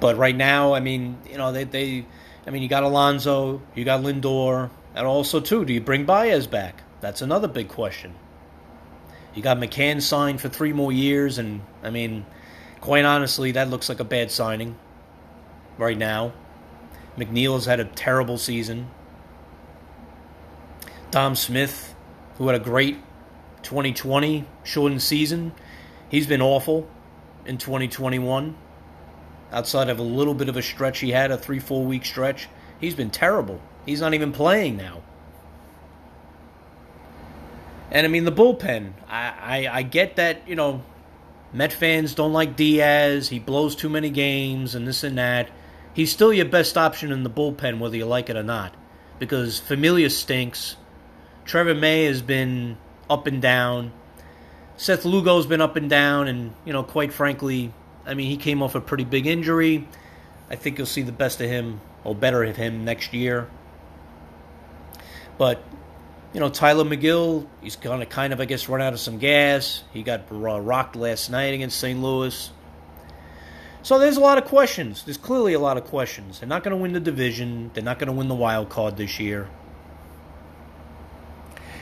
But 0.00 0.16
right 0.16 0.36
now, 0.36 0.74
I 0.74 0.80
mean, 0.80 1.18
you 1.28 1.38
know, 1.38 1.50
they, 1.50 1.64
they 1.64 2.06
I 2.46 2.50
mean, 2.50 2.62
you 2.62 2.68
got 2.68 2.82
Alonso, 2.82 3.60
you 3.74 3.84
got 3.84 4.02
Lindor, 4.02 4.70
and 4.94 5.06
also 5.06 5.38
too, 5.38 5.66
do 5.66 5.72
you 5.72 5.80
bring 5.80 6.06
Baez 6.06 6.46
back? 6.46 6.82
That's 7.00 7.20
another 7.20 7.46
big 7.46 7.68
question. 7.68 8.14
You 9.34 9.42
got 9.42 9.58
McCann 9.58 10.00
signed 10.00 10.40
for 10.40 10.48
three 10.48 10.72
more 10.72 10.90
years, 10.90 11.36
and 11.36 11.60
I 11.82 11.90
mean, 11.90 12.24
quite 12.80 13.04
honestly, 13.04 13.52
that 13.52 13.68
looks 13.68 13.88
like 13.88 14.00
a 14.00 14.04
bad 14.04 14.30
signing 14.30 14.76
right 15.76 15.98
now. 15.98 16.32
McNeil 17.18 17.54
has 17.54 17.66
had 17.66 17.80
a 17.80 17.84
terrible 17.84 18.38
season. 18.38 18.88
Dom 21.10 21.34
Smith, 21.34 21.94
who 22.36 22.46
had 22.48 22.60
a 22.60 22.62
great 22.62 22.96
2020 23.62 24.46
shortened 24.64 25.02
season, 25.02 25.52
he's 26.08 26.26
been 26.26 26.42
awful 26.42 26.88
in 27.44 27.58
2021 27.58 28.56
outside 29.50 29.88
of 29.88 29.98
a 29.98 30.02
little 30.02 30.34
bit 30.34 30.48
of 30.48 30.56
a 30.56 30.62
stretch 30.62 31.00
he 31.00 31.10
had, 31.10 31.30
a 31.30 31.38
three, 31.38 31.58
four 31.58 31.84
week 31.84 32.04
stretch. 32.04 32.48
He's 32.80 32.94
been 32.94 33.10
terrible. 33.10 33.60
He's 33.86 34.00
not 34.00 34.14
even 34.14 34.32
playing 34.32 34.76
now. 34.76 35.02
And 37.90 38.06
I 38.06 38.08
mean, 38.08 38.24
the 38.24 38.32
bullpen, 38.32 38.92
I, 39.08 39.66
I, 39.66 39.78
I 39.78 39.82
get 39.82 40.16
that, 40.16 40.46
you 40.46 40.54
know, 40.54 40.82
Met 41.52 41.72
fans 41.72 42.14
don't 42.14 42.32
like 42.32 42.56
Diaz. 42.56 43.28
He 43.28 43.38
blows 43.38 43.74
too 43.74 43.88
many 43.88 44.10
games 44.10 44.74
and 44.74 44.86
this 44.86 45.02
and 45.02 45.16
that. 45.16 45.50
He's 45.98 46.12
still 46.12 46.32
your 46.32 46.44
best 46.44 46.78
option 46.78 47.10
in 47.10 47.24
the 47.24 47.28
bullpen, 47.28 47.80
whether 47.80 47.96
you 47.96 48.06
like 48.06 48.30
it 48.30 48.36
or 48.36 48.44
not. 48.44 48.72
Because 49.18 49.58
Familia 49.58 50.10
stinks. 50.10 50.76
Trevor 51.44 51.74
May 51.74 52.04
has 52.04 52.22
been 52.22 52.78
up 53.10 53.26
and 53.26 53.42
down. 53.42 53.90
Seth 54.76 55.04
Lugo's 55.04 55.46
been 55.46 55.60
up 55.60 55.74
and 55.74 55.90
down, 55.90 56.28
and, 56.28 56.54
you 56.64 56.72
know, 56.72 56.84
quite 56.84 57.12
frankly, 57.12 57.72
I 58.06 58.14
mean, 58.14 58.30
he 58.30 58.36
came 58.36 58.62
off 58.62 58.76
a 58.76 58.80
pretty 58.80 59.02
big 59.02 59.26
injury. 59.26 59.88
I 60.48 60.54
think 60.54 60.78
you'll 60.78 60.86
see 60.86 61.02
the 61.02 61.10
best 61.10 61.40
of 61.40 61.50
him, 61.50 61.80
or 62.04 62.14
better 62.14 62.44
of 62.44 62.54
him, 62.54 62.84
next 62.84 63.12
year. 63.12 63.50
But, 65.36 65.60
you 66.32 66.38
know, 66.38 66.48
Tylor 66.48 66.84
Megill, 66.84 67.48
he's 67.60 67.74
to 67.74 68.06
kind 68.06 68.32
of, 68.32 68.40
I 68.40 68.44
guess, 68.44 68.68
run 68.68 68.80
out 68.80 68.92
of 68.92 69.00
some 69.00 69.18
gas. 69.18 69.82
He 69.92 70.04
got 70.04 70.30
uh, 70.30 70.60
rocked 70.60 70.94
last 70.94 71.28
night 71.28 71.54
against 71.54 71.76
St. 71.80 72.00
Louis. 72.00 72.52
So 73.82 73.98
there's 73.98 74.16
a 74.16 74.20
lot 74.20 74.38
of 74.38 74.44
questions. 74.44 75.04
There's 75.04 75.16
clearly 75.16 75.54
a 75.54 75.58
lot 75.58 75.76
of 75.76 75.84
questions. 75.84 76.40
They're 76.40 76.48
not 76.48 76.64
going 76.64 76.76
to 76.76 76.82
win 76.82 76.92
the 76.92 77.00
division. 77.00 77.70
They're 77.74 77.84
not 77.84 77.98
going 77.98 78.08
to 78.08 78.12
win 78.12 78.28
the 78.28 78.34
wild 78.34 78.68
card 78.68 78.96
this 78.96 79.20
year. 79.20 79.48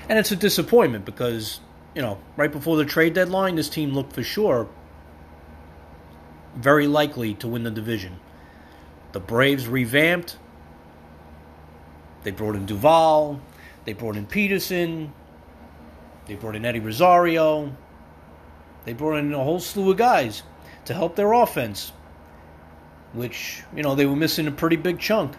And 0.08 0.18
it's 0.18 0.30
a 0.30 0.36
disappointment 0.36 1.04
because, 1.04 1.60
you 1.94 2.02
know, 2.02 2.18
right 2.36 2.52
before 2.52 2.76
the 2.76 2.84
trade 2.84 3.14
deadline, 3.14 3.56
this 3.56 3.68
team 3.68 3.92
looked 3.92 4.12
for 4.12 4.22
sure 4.22 4.68
very 6.54 6.86
likely 6.86 7.34
to 7.34 7.48
win 7.48 7.64
the 7.64 7.70
division. 7.70 8.18
The 9.12 9.20
Braves 9.20 9.66
revamped. 9.66 10.38
They 12.22 12.30
brought 12.30 12.56
in 12.56 12.66
Duvall. 12.66 13.40
They 13.84 13.92
brought 13.94 14.16
in 14.16 14.26
Pederson. 14.26 15.10
They 16.26 16.34
brought 16.34 16.56
in 16.56 16.64
Eddie 16.64 16.80
Rosario. 16.80 17.74
They 18.84 18.92
brought 18.92 19.16
in 19.16 19.32
a 19.32 19.42
whole 19.42 19.60
slew 19.60 19.90
of 19.90 19.96
guys 19.96 20.42
to 20.86 20.94
help 20.94 21.16
their 21.16 21.32
offense, 21.32 21.92
which, 23.12 23.62
you 23.74 23.82
know, 23.82 23.94
they 23.94 24.06
were 24.06 24.16
missing 24.16 24.46
a 24.46 24.50
pretty 24.50 24.76
big 24.76 24.98
chunk. 24.98 25.34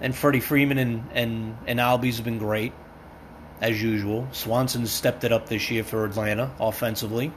And 0.00 0.14
Freddie 0.14 0.40
Freeman 0.40 0.78
and, 0.78 1.04
and, 1.12 1.56
and 1.66 1.78
Albies 1.78 2.16
have 2.16 2.24
been 2.24 2.38
great, 2.38 2.72
as 3.60 3.80
usual. 3.80 4.28
Swanson 4.32 4.86
stepped 4.86 5.24
it 5.24 5.32
up 5.32 5.48
this 5.48 5.70
year 5.70 5.84
for 5.84 6.04
Atlanta 6.04 6.52
offensively. 6.60 7.32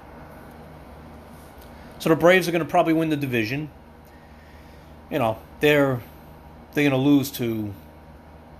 So 1.99 2.09
the 2.09 2.15
Braves 2.15 2.47
are 2.47 2.51
going 2.51 2.63
to 2.63 2.69
probably 2.69 2.93
win 2.93 3.09
the 3.09 3.17
division. 3.17 3.69
You 5.09 5.19
know, 5.19 5.39
they're 5.61 6.01
they're 6.73 6.89
going 6.89 6.91
to 6.91 7.09
lose 7.09 7.31
to 7.31 7.73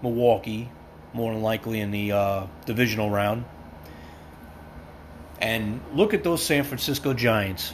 Milwaukee 0.02 0.70
more 1.14 1.34
than 1.34 1.44
likely 1.44 1.80
in 1.80 1.92
the 1.92 2.12
uh, 2.12 2.48
divisional 2.66 3.10
round. 3.10 3.46
And 5.40 5.82
look 5.94 6.14
at 6.14 6.24
those 6.24 6.44
San 6.44 6.64
Francisco 6.64 7.14
Giants. 7.14 7.74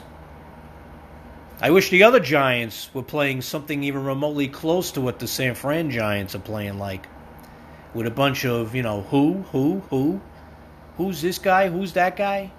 I 1.60 1.70
wish 1.70 1.90
the 1.90 2.02
other 2.02 2.20
Giants 2.20 2.90
were 2.92 3.02
playing 3.02 3.42
something 3.42 3.84
even 3.84 4.04
remotely 4.04 4.48
close 4.48 4.92
to 4.92 5.00
what 5.00 5.18
the 5.18 5.26
San 5.26 5.54
Fran 5.54 5.90
Giants 5.90 6.34
are 6.34 6.40
playing 6.40 6.78
like. 6.78 7.06
With 7.94 8.06
a 8.06 8.10
bunch 8.10 8.44
of, 8.44 8.74
you 8.74 8.82
know, 8.82 9.02
who, 9.02 9.44
who, 9.52 9.82
who? 9.88 10.20
Who's 10.96 11.22
this 11.22 11.38
guy? 11.38 11.68
Who's 11.68 11.92
that 11.94 12.16
guy? 12.16 12.50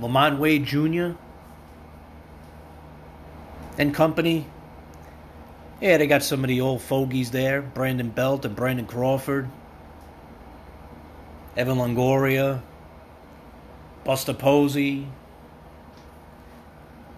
LaMonte 0.00 0.38
Wade 0.38 0.64
Jr. 0.64 1.18
and 3.78 3.94
company. 3.94 4.46
Yeah, 5.80 5.96
they 5.98 6.06
got 6.06 6.22
some 6.22 6.42
of 6.44 6.48
the 6.48 6.60
old 6.60 6.82
fogies 6.82 7.30
there 7.30 7.62
Brandon 7.62 8.10
Belt 8.10 8.44
and 8.44 8.54
Brandon 8.54 8.86
Crawford, 8.86 9.48
Evan 11.56 11.78
Longoria, 11.78 12.62
Buster 14.08 14.32
Posey. 14.32 15.06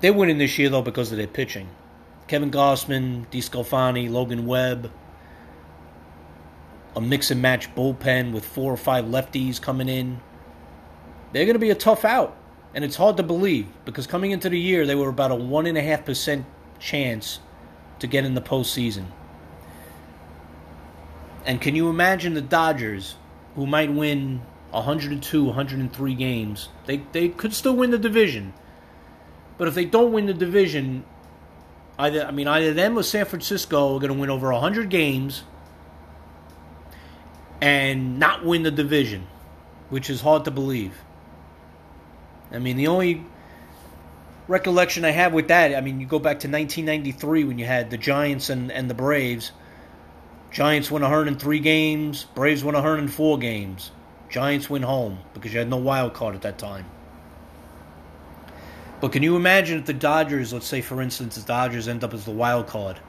They're 0.01 0.13
winning 0.13 0.39
this 0.39 0.59
year, 0.59 0.69
though, 0.71 0.83
because 0.83 1.13
of 1.13 1.19
their 1.19 1.29
pitching. 1.29 1.69
Kevin 2.27 2.51
Gausman, 2.51 3.29
DeSclafani, 3.31 4.11
Logan 4.11 4.45
Webb, 4.45 4.91
a 6.97 7.01
mix 7.01 7.31
and 7.31 7.41
match 7.41 7.73
bullpen 7.77 8.33
with 8.33 8.45
four 8.45 8.73
or 8.73 8.77
five 8.77 9.05
lefties 9.05 9.63
coming 9.63 9.89
in. 9.89 10.21
They're 11.33 11.45
going 11.45 11.55
to 11.55 11.61
be 11.61 11.71
a 11.71 11.77
tough 11.77 12.05
out. 12.05 12.37
And 12.75 12.85
it's 12.85 12.97
hard 12.97 13.17
to 13.19 13.23
believe 13.23 13.69
because 13.85 14.09
coming 14.09 14.33
into 14.33 14.49
the 14.49 14.59
year, 14.59 14.85
they 14.85 14.97
were 14.97 15.11
about 15.11 15.31
a 15.31 15.37
1.5% 15.37 16.45
chance 16.81 17.39
to 18.01 18.09
get 18.09 18.25
in 18.25 18.35
the 18.35 18.43
postseason. 18.43 19.05
And 21.47 21.61
can 21.61 21.77
you 21.77 21.89
imagine 21.89 22.35
the 22.35 22.43
Dodgers, 22.43 23.15
who 23.55 23.65
might 23.65 23.93
win 23.93 24.43
102, 24.73 25.45
103 25.45 26.15
games? 26.15 26.69
They, 26.87 26.99
they 27.13 27.29
could 27.29 27.55
still 27.55 27.77
win 27.77 27.91
the 27.91 27.99
division. 27.99 28.53
But 29.59 29.69
if 29.69 29.75
they 29.75 29.85
don't 29.85 30.13
win 30.13 30.27
the 30.27 30.35
division, 30.35 31.05
either 31.99 32.25
I 32.25 32.31
mean 32.31 32.49
either 32.49 32.73
them 32.73 32.99
or 32.99 33.03
San 33.03 33.27
Francisco 33.27 33.97
are 33.97 34.01
going 34.01 34.13
to 34.13 34.19
win 34.19 34.31
over 34.31 34.51
100 34.51 34.89
games 34.89 35.45
and 37.61 38.19
not 38.19 38.45
win 38.45 38.63
the 38.63 38.71
division, 38.71 39.27
which 39.91 40.09
is 40.09 40.23
hard 40.23 40.45
to 40.47 40.51
believe. 40.51 40.95
I 42.51 42.59
mean, 42.59 42.77
the 42.77 42.87
only 42.87 43.25
recollection 44.49 45.05
I 45.05 45.11
have 45.11 45.33
with 45.33 45.49
that, 45.49 45.75
I 45.75 45.81
mean, 45.81 46.01
you 46.01 46.07
go 46.07 46.19
back 46.19 46.41
to 46.41 46.49
1993 46.49 47.45
when 47.45 47.59
you 47.59 47.67
had 47.67 47.91
the 47.91 47.99
Giants 47.99 48.51
and, 48.51 48.73
and 48.73 48.91
the 48.91 48.95
Braves. 48.95 49.53
Giants 50.51 50.91
win 50.91 51.03
103 51.03 51.61
games, 51.61 52.25
Braves 52.35 52.65
win 52.65 52.75
104 52.75 53.39
games. 53.39 53.93
Giants 54.31 54.71
win 54.71 54.83
home 54.83 55.19
because 55.35 55.53
you 55.53 55.59
had 55.59 55.69
no 55.69 55.77
wild 55.77 56.15
card 56.15 56.35
at 56.35 56.43
that 56.43 56.59
time. 56.59 56.87
But 59.01 59.13
can 59.13 59.23
you 59.23 59.35
imagine 59.35 59.79
if 59.79 59.87
the 59.87 59.95
Dodgers, 59.95 60.53
let's 60.53 60.67
say 60.67 60.81
for 60.81 61.03
instance, 61.03 61.37
the 61.37 61.43
Dodgers 61.43 61.89
end 61.89 62.05
up 62.05 62.15
as 62.15 62.25
the 62.25 62.31
wild 62.31 62.67
card 62.67 63.01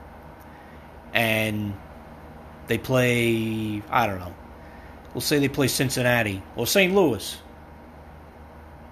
and 1.13 1.73
they 2.67 2.77
play, 2.77 3.83
I 3.89 4.07
don't 4.07 4.19
know, 4.19 4.33
we'll 5.13 5.21
say 5.21 5.39
they 5.39 5.49
play 5.49 5.67
Cincinnati 5.67 6.41
or 6.55 6.65
St. 6.65 6.93
Louis. 6.95 7.37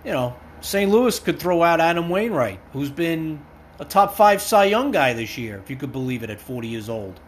You 0.03 0.11
know, 0.11 0.35
St. 0.61 0.91
Louis 0.91 1.17
could 1.19 1.39
throw 1.39 1.63
out 1.63 1.79
Adam 1.79 2.09
Wainwright, 2.09 2.59
who's 2.73 2.91
been 2.91 3.41
a 3.79 3.85
top 3.85 4.15
five 4.15 4.41
Cy 4.41 4.65
Young 4.65 4.91
guy 4.91 5.13
this 5.13 5.37
year, 5.37 5.57
if 5.57 5.69
you 5.69 5.77
could 5.77 5.91
believe 5.91 6.21
it, 6.21 6.29
at 6.29 6.39
40 6.39 6.67
years 6.67 6.89
old. 6.89 7.19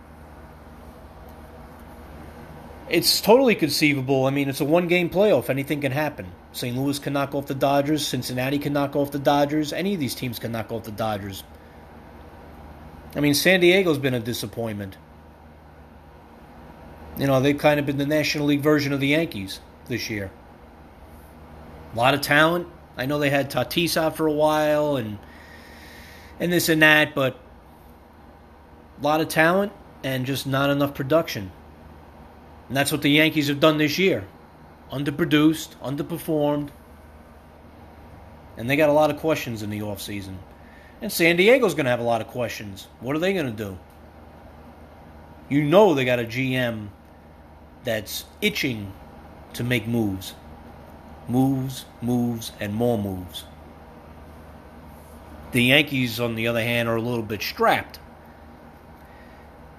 It's 2.91 3.21
totally 3.21 3.55
conceivable. 3.55 4.25
I 4.25 4.31
mean, 4.31 4.49
it's 4.49 4.59
a 4.59 4.65
one 4.65 4.87
game 4.87 5.09
playoff. 5.09 5.49
Anything 5.49 5.79
can 5.79 5.93
happen. 5.93 6.29
St. 6.51 6.75
Louis 6.75 6.99
can 6.99 7.13
knock 7.13 7.33
off 7.33 7.45
the 7.45 7.55
Dodgers. 7.55 8.05
Cincinnati 8.05 8.59
can 8.59 8.73
knock 8.73 8.97
off 8.97 9.11
the 9.11 9.19
Dodgers. 9.19 9.71
Any 9.71 9.93
of 9.93 10.01
these 10.01 10.13
teams 10.13 10.39
can 10.39 10.51
knock 10.51 10.73
off 10.73 10.83
the 10.83 10.91
Dodgers. 10.91 11.45
I 13.15 13.21
mean, 13.21 13.33
San 13.33 13.61
Diego's 13.61 13.97
been 13.97 14.13
a 14.13 14.19
disappointment. 14.19 14.97
You 17.17 17.27
know, 17.27 17.39
they've 17.39 17.57
kind 17.57 17.79
of 17.79 17.85
been 17.85 17.97
the 17.97 18.05
National 18.05 18.47
League 18.47 18.59
version 18.59 18.91
of 18.91 18.99
the 18.99 19.07
Yankees 19.07 19.61
this 19.87 20.09
year. 20.09 20.29
A 21.93 21.97
lot 21.97 22.13
of 22.13 22.19
talent. 22.19 22.67
I 22.97 23.05
know 23.05 23.19
they 23.19 23.29
had 23.29 23.49
Tatis 23.49 23.95
out 23.95 24.17
for 24.17 24.27
a 24.27 24.33
while 24.33 24.97
and 24.97 25.17
and 26.41 26.51
this 26.51 26.67
and 26.67 26.81
that, 26.81 27.15
but 27.15 27.39
a 28.99 29.03
lot 29.03 29.21
of 29.21 29.29
talent 29.29 29.71
and 30.03 30.25
just 30.25 30.45
not 30.45 30.69
enough 30.69 30.93
production. 30.93 31.53
And 32.71 32.77
that's 32.77 32.93
what 32.93 33.01
the 33.01 33.09
Yankees 33.11 33.49
have 33.49 33.59
done 33.59 33.79
this 33.79 33.99
year. 33.99 34.25
Underproduced, 34.93 35.75
underperformed. 35.83 36.69
And 38.55 38.69
they 38.69 38.77
got 38.77 38.87
a 38.87 38.93
lot 38.93 39.11
of 39.11 39.17
questions 39.17 39.61
in 39.61 39.69
the 39.69 39.81
offseason. 39.81 40.37
And 41.01 41.11
San 41.11 41.35
Diego's 41.35 41.73
going 41.73 41.83
to 41.83 41.89
have 41.89 41.99
a 41.99 42.03
lot 42.03 42.21
of 42.21 42.27
questions. 42.27 42.87
What 43.01 43.13
are 43.13 43.19
they 43.19 43.33
going 43.33 43.47
to 43.47 43.51
do? 43.51 43.77
You 45.49 45.63
know 45.63 45.93
they 45.93 46.05
got 46.05 46.21
a 46.21 46.23
GM 46.23 46.87
that's 47.83 48.23
itching 48.41 48.93
to 49.55 49.65
make 49.65 49.85
moves. 49.85 50.33
Moves, 51.27 51.83
moves, 52.01 52.53
and 52.61 52.73
more 52.73 52.97
moves. 52.97 53.43
The 55.51 55.61
Yankees, 55.61 56.21
on 56.21 56.35
the 56.35 56.47
other 56.47 56.63
hand, 56.63 56.87
are 56.87 56.95
a 56.95 57.01
little 57.01 57.21
bit 57.21 57.41
strapped. 57.41 57.99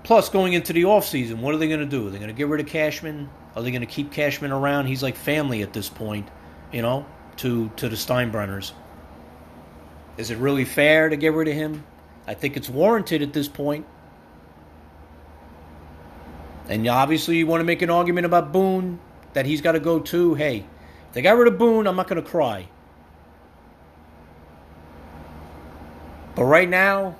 Plus, 0.04 0.28
going 0.28 0.52
into 0.52 0.72
the 0.72 0.82
offseason, 0.82 1.38
what 1.38 1.54
are 1.54 1.58
they 1.58 1.68
going 1.68 1.80
to 1.80 1.86
do? 1.86 2.08
Are 2.08 2.10
they 2.10 2.18
going 2.18 2.28
to 2.28 2.34
get 2.34 2.48
rid 2.48 2.60
of 2.60 2.66
Cashman? 2.66 3.30
Are 3.54 3.62
they 3.62 3.70
going 3.70 3.82
to 3.82 3.86
keep 3.86 4.10
Cashman 4.10 4.50
around? 4.50 4.86
He's 4.86 5.02
like 5.02 5.16
family 5.16 5.62
at 5.62 5.72
this 5.72 5.88
point, 5.88 6.28
you 6.72 6.82
know, 6.82 7.06
to, 7.36 7.70
to 7.76 7.88
the 7.88 7.96
Steinbrenners. 7.96 8.72
Is 10.16 10.30
it 10.30 10.38
really 10.38 10.64
fair 10.64 11.08
to 11.08 11.16
get 11.16 11.32
rid 11.32 11.48
of 11.48 11.54
him? 11.54 11.84
I 12.26 12.34
think 12.34 12.56
it's 12.56 12.68
warranted 12.68 13.22
at 13.22 13.32
this 13.32 13.48
point. 13.48 13.86
And 16.68 16.86
obviously, 16.88 17.36
you 17.36 17.46
want 17.46 17.60
to 17.60 17.64
make 17.64 17.82
an 17.82 17.90
argument 17.90 18.26
about 18.26 18.52
Boone 18.52 19.00
that 19.32 19.46
he's 19.46 19.60
got 19.60 19.72
to 19.72 19.80
go 19.80 19.98
too. 19.98 20.34
Hey, 20.34 20.64
if 21.08 21.12
they 21.12 21.22
got 21.22 21.36
rid 21.36 21.48
of 21.48 21.58
Boone, 21.58 21.86
I'm 21.86 21.96
not 21.96 22.08
going 22.08 22.22
to 22.22 22.28
cry. 22.28 22.68
But 26.34 26.44
right 26.44 26.68
now, 26.68 27.16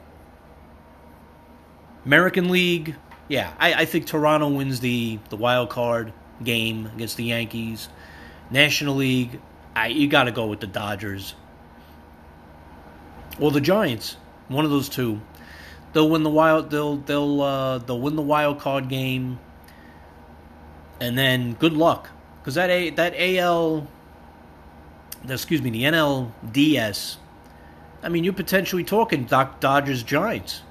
American 2.05 2.51
League, 2.51 2.97
yeah, 3.29 3.53
I, 3.59 3.75
I 3.75 3.85
think 3.85 4.07
Toronto 4.07 4.49
wins 4.49 4.81
the, 4.81 5.19
the 5.29 5.37
wild 5.37 5.71
card 5.71 6.13
game 6.43 6.87
against 6.95 7.17
the 7.17 7.25
Yankees. 7.25 7.89
National 8.51 8.97
League, 8.97 9.41
I, 9.75 9.89
you 9.89 10.09
got 10.09 10.25
to 10.25 10.33
go 10.33 10.47
with 10.47 10.61
the 10.61 10.67
Dodgers 10.67 11.35
or 13.41 13.51
the 13.51 13.61
Giants. 13.61 14.17
One 14.49 14.65
of 14.65 14.71
those 14.71 14.89
two. 14.89 15.21
They'll 15.93 16.09
win 16.09 16.23
the 16.23 16.31
wild. 16.31 16.71
They'll 16.71 16.97
they'll 16.97 17.43
uh, 17.43 17.79
they'll 17.79 18.01
win 18.01 18.17
the 18.17 18.23
wild 18.23 18.61
card 18.61 18.89
game, 18.89 19.39
and 21.01 21.19
then 21.19 21.53
good 21.55 21.75
luck 21.75 22.09
because 22.41 22.55
that 22.55 22.71
a 22.71 22.91
that 22.91 23.15
AL, 23.15 23.87
excuse 25.29 25.61
me, 25.61 25.69
the 25.69 25.83
NLDS. 25.85 27.17
I 28.03 28.09
mean, 28.09 28.25
you're 28.25 28.33
potentially 28.33 28.85
talking 28.85 29.25
Dodgers 29.25 30.03
Giants 30.03 30.63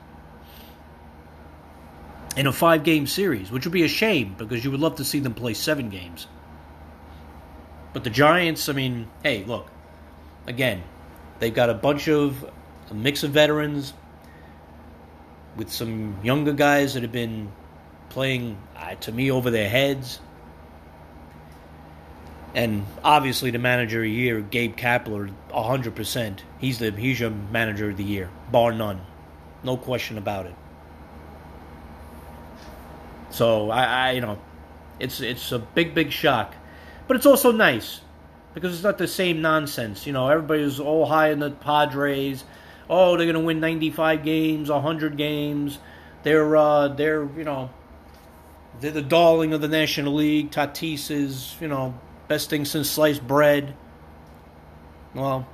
in 2.42 2.48
a 2.48 2.52
five 2.52 2.84
game 2.84 3.06
series, 3.06 3.52
which 3.52 3.68
would 3.68 3.72
be 3.72 3.84
a 3.84 3.88
shame 3.88 4.34
because 4.36 4.66
you 4.66 4.72
would 4.72 4.80
love 4.80 4.96
to 4.96 5.06
see 5.06 5.20
them 5.20 5.36
play 5.36 5.54
seven 5.54 5.90
games. 5.90 6.26
But 7.94 8.04
the 8.04 8.10
Giants, 8.10 8.68
I 8.68 8.74
mean, 8.74 9.08
hey, 9.22 9.44
look, 9.44 9.70
again, 10.48 10.82
they've 11.38 11.54
got 11.54 11.70
a 11.70 11.76
bunch 11.76 12.08
of 12.08 12.44
a 12.90 12.96
mix 12.96 13.22
of 13.22 13.30
veterans 13.30 13.94
with 15.56 15.72
some 15.72 16.18
younger 16.24 16.54
guys 16.54 16.96
that 16.96 17.04
have 17.04 17.12
been 17.12 17.52
playing, 18.10 18.58
uh, 18.76 18.96
to 18.96 19.12
me, 19.12 19.30
over 19.30 19.52
their 19.52 19.70
heads. 19.70 20.20
And 22.56 22.88
obviously, 23.04 23.52
the 23.52 23.60
manager 23.60 24.00
of 24.00 24.06
the 24.06 24.10
year, 24.10 24.42
Gabe 24.42 24.76
Kapler, 24.76 25.32
hundred 25.54 25.96
percent. 25.96 26.44
He's 26.58 26.80
the 26.80 26.90
he's 26.90 27.20
your 27.20 27.30
manager 27.30 27.92
of 27.92 27.98
the 27.98 28.04
year, 28.04 28.32
bar 28.52 28.72
none, 28.72 29.00
no 29.64 29.78
question 29.78 30.18
about 30.18 30.48
it. 30.48 30.56
So 33.32 33.72
I, 33.72 33.84
I, 33.84 34.12
you 34.12 34.22
know, 34.22 34.38
it's 35.00 35.22
it's 35.22 35.52
a 35.52 35.60
big 35.60 35.96
big 35.96 36.12
shock, 36.12 36.54
but 37.08 37.16
it's 37.18 37.26
also 37.26 37.52
nice 37.52 38.02
because 38.54 38.74
it's 38.74 38.84
not 38.84 38.98
the 38.98 39.08
same 39.08 39.42
nonsense. 39.42 40.06
You 40.06 40.14
know, 40.14 40.28
everybody's 40.28 40.80
all 40.80 41.06
high 41.06 41.32
in 41.32 41.40
the 41.40 41.52
Padres. 41.52 42.44
Oh, 42.90 43.18
they're 43.18 43.26
gonna 43.26 43.40
win 43.40 43.60
95 43.60 44.24
games, 44.24 44.70
100 44.70 45.18
games. 45.18 45.80
They're 46.24 46.56
uh, 46.56 46.90
they're 46.90 47.24
you 47.38 47.44
know, 47.44 47.70
they're 48.80 48.92
the 48.92 49.02
darling 49.02 49.54
of 49.54 49.62
the 49.62 49.70
National 49.70 50.14
League. 50.14 50.52
Tatis 50.52 51.10
is 51.10 51.56
you 51.62 51.68
know 51.68 51.98
best 52.28 52.50
thing 52.50 52.66
since 52.66 52.90
sliced 52.90 53.26
bread. 53.26 53.76
Well, 55.14 55.48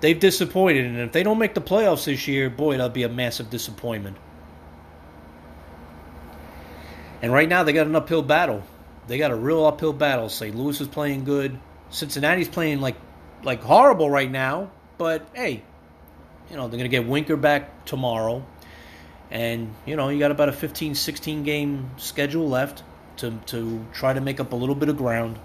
they've 0.00 0.18
disappointed, 0.18 0.86
and 0.86 0.98
if 0.98 1.12
they 1.12 1.22
don't 1.22 1.38
make 1.38 1.54
the 1.54 1.60
playoffs 1.60 2.04
this 2.04 2.28
year, 2.28 2.48
boy, 2.50 2.72
that'll 2.72 2.88
be 2.88 3.02
a 3.02 3.08
massive 3.08 3.50
disappointment. 3.50 4.16
And 7.22 7.32
right 7.32 7.48
now 7.48 7.62
they 7.64 7.72
got 7.72 7.86
an 7.86 7.96
uphill 7.96 8.22
battle. 8.22 8.62
They 9.06 9.18
got 9.18 9.30
a 9.30 9.36
real 9.36 9.64
uphill 9.64 9.92
battle. 9.92 10.28
St. 10.28 10.54
Louis 10.54 10.80
is 10.80 10.88
playing 10.88 11.24
good. 11.24 11.58
Cincinnati's 11.90 12.48
playing 12.48 12.80
like 12.80 12.96
like 13.42 13.62
horrible 13.62 14.10
right 14.10 14.30
now. 14.30 14.70
But 14.98 15.28
hey, 15.34 15.62
you 16.50 16.56
know, 16.56 16.68
they're 16.68 16.78
going 16.78 16.90
to 16.90 16.96
get 16.96 17.06
Winker 17.06 17.36
back 17.36 17.84
tomorrow. 17.84 18.44
And, 19.30 19.74
you 19.84 19.96
know, 19.96 20.08
you 20.08 20.18
got 20.18 20.30
about 20.30 20.48
a 20.48 20.52
15, 20.52 20.94
16 20.94 21.42
game 21.42 21.90
schedule 21.98 22.48
left 22.48 22.82
to, 23.18 23.32
to 23.46 23.84
try 23.92 24.12
to 24.12 24.20
make 24.20 24.40
up 24.40 24.52
a 24.52 24.56
little 24.56 24.74
bit 24.74 24.88
of 24.88 24.96
ground. 24.96 25.38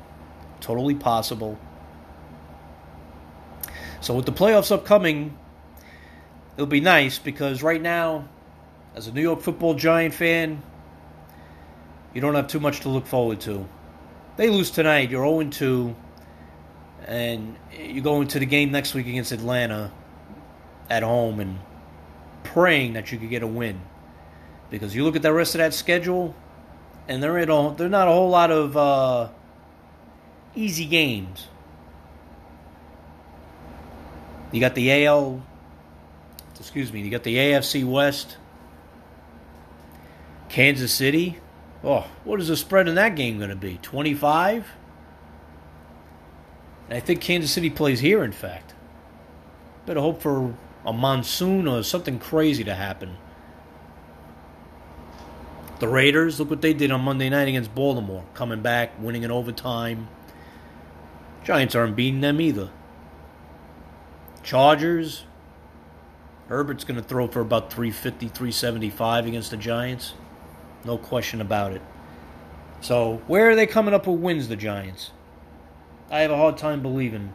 Totally 0.61 0.95
possible. 0.95 1.59
So 3.99 4.13
with 4.13 4.25
the 4.25 4.31
playoffs 4.31 4.71
upcoming, 4.71 5.37
it'll 6.55 6.65
be 6.67 6.81
nice 6.81 7.19
because 7.19 7.61
right 7.61 7.81
now, 7.81 8.27
as 8.95 9.07
a 9.07 9.11
New 9.11 9.21
York 9.21 9.41
football 9.41 9.73
giant 9.73 10.13
fan, 10.13 10.61
you 12.13 12.21
don't 12.21 12.35
have 12.35 12.47
too 12.47 12.59
much 12.59 12.81
to 12.81 12.89
look 12.89 13.07
forward 13.07 13.41
to. 13.41 13.67
They 14.37 14.49
lose 14.49 14.71
tonight, 14.71 15.09
you're 15.09 15.25
0 15.25 15.49
2, 15.49 15.95
and 17.07 17.55
you 17.77 18.01
go 18.01 18.21
into 18.21 18.39
the 18.39 18.45
game 18.45 18.71
next 18.71 18.93
week 18.93 19.07
against 19.07 19.31
Atlanta 19.31 19.91
at 20.89 21.03
home 21.03 21.39
and 21.39 21.59
praying 22.43 22.93
that 22.93 23.11
you 23.11 23.17
could 23.17 23.29
get 23.29 23.43
a 23.43 23.47
win. 23.47 23.81
Because 24.69 24.95
you 24.95 25.03
look 25.03 25.15
at 25.15 25.21
the 25.21 25.33
rest 25.33 25.55
of 25.55 25.59
that 25.59 25.73
schedule, 25.73 26.35
and 27.07 27.21
there 27.21 27.37
ain't 27.37 27.49
a, 27.49 27.73
there's 27.77 27.91
not 27.91 28.07
a 28.07 28.11
whole 28.11 28.29
lot 28.29 28.51
of 28.51 28.77
uh, 28.77 29.29
easy 30.55 30.85
games. 30.85 31.47
You 34.51 34.59
got 34.59 34.75
the 34.75 35.05
AL, 35.05 35.41
excuse 36.59 36.93
me, 36.93 37.01
you 37.01 37.09
got 37.09 37.23
the 37.23 37.35
AFC 37.35 37.83
West, 37.83 38.37
Kansas 40.49 40.93
City. 40.93 41.39
Oh, 41.83 42.07
what 42.23 42.39
is 42.39 42.47
the 42.47 42.55
spread 42.55 42.87
in 42.87 42.95
that 42.95 43.15
game 43.15 43.37
going 43.37 43.49
to 43.49 43.55
be? 43.55 43.77
25? 43.81 44.67
I 46.89 46.99
think 46.99 47.21
Kansas 47.21 47.51
City 47.51 47.69
plays 47.69 47.99
here, 47.99 48.23
in 48.23 48.31
fact. 48.31 48.73
Better 49.85 49.99
hope 49.99 50.21
for 50.21 50.55
a 50.85 50.93
monsoon 50.93 51.67
or 51.67 51.83
something 51.83 52.19
crazy 52.19 52.63
to 52.63 52.75
happen. 52.75 53.17
The 55.79 55.87
Raiders, 55.87 56.39
look 56.39 56.49
what 56.49 56.61
they 56.61 56.73
did 56.73 56.91
on 56.91 57.01
Monday 57.01 57.29
night 57.29 57.49
against 57.49 57.75
Baltimore. 57.75 58.23
Coming 58.33 58.61
back, 58.61 58.91
winning 59.01 59.23
in 59.23 59.31
overtime. 59.31 60.07
Giants 61.43 61.75
aren't 61.75 61.95
beating 61.95 62.21
them 62.21 62.39
either. 62.39 62.69
Chargers, 64.43 65.25
Herbert's 66.47 66.85
going 66.85 67.01
to 67.01 67.05
throw 67.05 67.27
for 67.27 67.41
about 67.41 67.73
350, 67.73 68.27
375 68.27 69.25
against 69.25 69.51
the 69.51 69.57
Giants. 69.57 70.13
No 70.85 70.97
question 70.97 71.41
about 71.41 71.71
it. 71.71 71.81
So, 72.81 73.21
where 73.27 73.49
are 73.49 73.55
they 73.55 73.65
coming 73.65 73.93
up 73.93 74.07
with 74.07 74.19
wins, 74.19 74.49
the 74.49 74.55
Giants? 74.55 75.11
I 76.11 76.19
have 76.19 76.31
a 76.31 76.37
hard 76.37 76.57
time 76.57 76.81
believing 76.81 77.33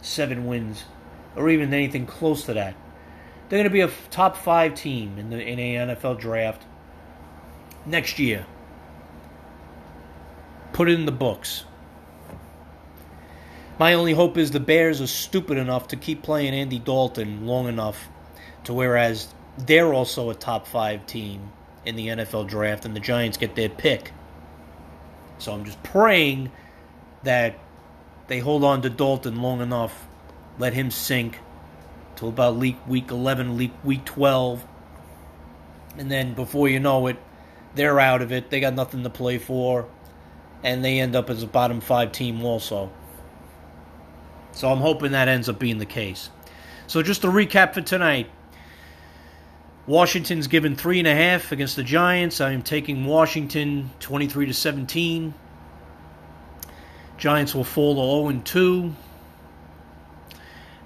seven 0.00 0.46
wins 0.46 0.84
or 1.36 1.50
even 1.50 1.72
anything 1.72 2.06
close 2.06 2.44
to 2.44 2.54
that. 2.54 2.74
They're 3.48 3.58
going 3.58 3.64
to 3.64 3.70
be 3.70 3.82
a 3.82 3.90
top 4.10 4.36
five 4.36 4.74
team 4.74 5.18
in 5.18 5.30
the 5.30 5.40
in 5.40 5.58
a 5.58 5.74
NFL 5.74 6.18
draft 6.18 6.64
next 7.84 8.18
year. 8.18 8.46
Put 10.72 10.88
it 10.88 10.94
in 10.94 11.04
the 11.04 11.12
books. 11.12 11.64
My 13.78 13.94
only 13.94 14.14
hope 14.14 14.38
is 14.38 14.50
the 14.50 14.60
Bears 14.60 15.00
are 15.00 15.06
stupid 15.06 15.58
enough 15.58 15.88
to 15.88 15.96
keep 15.96 16.22
playing 16.22 16.54
Andy 16.54 16.78
Dalton 16.78 17.46
long 17.46 17.68
enough 17.68 18.08
to 18.64 18.72
whereas 18.72 19.28
they're 19.58 19.92
also 19.92 20.30
a 20.30 20.34
top 20.34 20.66
five 20.66 21.06
team 21.06 21.52
in 21.84 21.96
the 21.96 22.08
NFL 22.08 22.48
draft 22.48 22.84
and 22.84 22.94
the 22.94 23.00
Giants 23.00 23.36
get 23.36 23.54
their 23.54 23.68
pick. 23.68 24.12
So 25.38 25.52
I'm 25.52 25.64
just 25.64 25.82
praying 25.82 26.52
that 27.24 27.58
they 28.28 28.38
hold 28.38 28.64
on 28.64 28.82
to 28.82 28.90
Dalton 28.90 29.42
long 29.42 29.60
enough, 29.60 30.06
let 30.58 30.72
him 30.74 30.90
sink 30.90 31.38
till 32.16 32.28
about 32.28 32.56
week 32.56 32.76
week 32.86 33.10
11, 33.10 33.56
week 33.84 34.04
12, 34.04 34.64
and 35.98 36.10
then 36.10 36.34
before 36.34 36.68
you 36.68 36.80
know 36.80 37.06
it, 37.08 37.16
they're 37.74 37.98
out 37.98 38.22
of 38.22 38.32
it. 38.32 38.50
They 38.50 38.60
got 38.60 38.74
nothing 38.74 39.02
to 39.02 39.10
play 39.10 39.38
for, 39.38 39.88
and 40.62 40.84
they 40.84 41.00
end 41.00 41.16
up 41.16 41.30
as 41.30 41.42
a 41.42 41.46
bottom 41.46 41.80
five 41.80 42.12
team 42.12 42.44
also. 42.44 42.92
So 44.52 44.70
I'm 44.70 44.78
hoping 44.78 45.12
that 45.12 45.28
ends 45.28 45.48
up 45.48 45.58
being 45.58 45.78
the 45.78 45.86
case. 45.86 46.30
So 46.86 47.02
just 47.02 47.22
to 47.22 47.28
recap 47.28 47.74
for 47.74 47.80
tonight. 47.80 48.30
Washington's 49.86 50.46
given 50.46 50.76
three 50.76 51.00
and 51.00 51.08
a 51.08 51.14
half 51.14 51.50
against 51.50 51.74
the 51.74 51.82
Giants. 51.82 52.40
I 52.40 52.52
am 52.52 52.62
taking 52.62 53.04
Washington 53.04 53.90
23 53.98 54.46
to 54.46 54.54
17. 54.54 55.34
Giants 57.18 57.54
will 57.54 57.64
fall 57.64 57.94
to 57.94 58.00
0 58.00 58.28
and 58.28 58.46
2. 58.46 58.94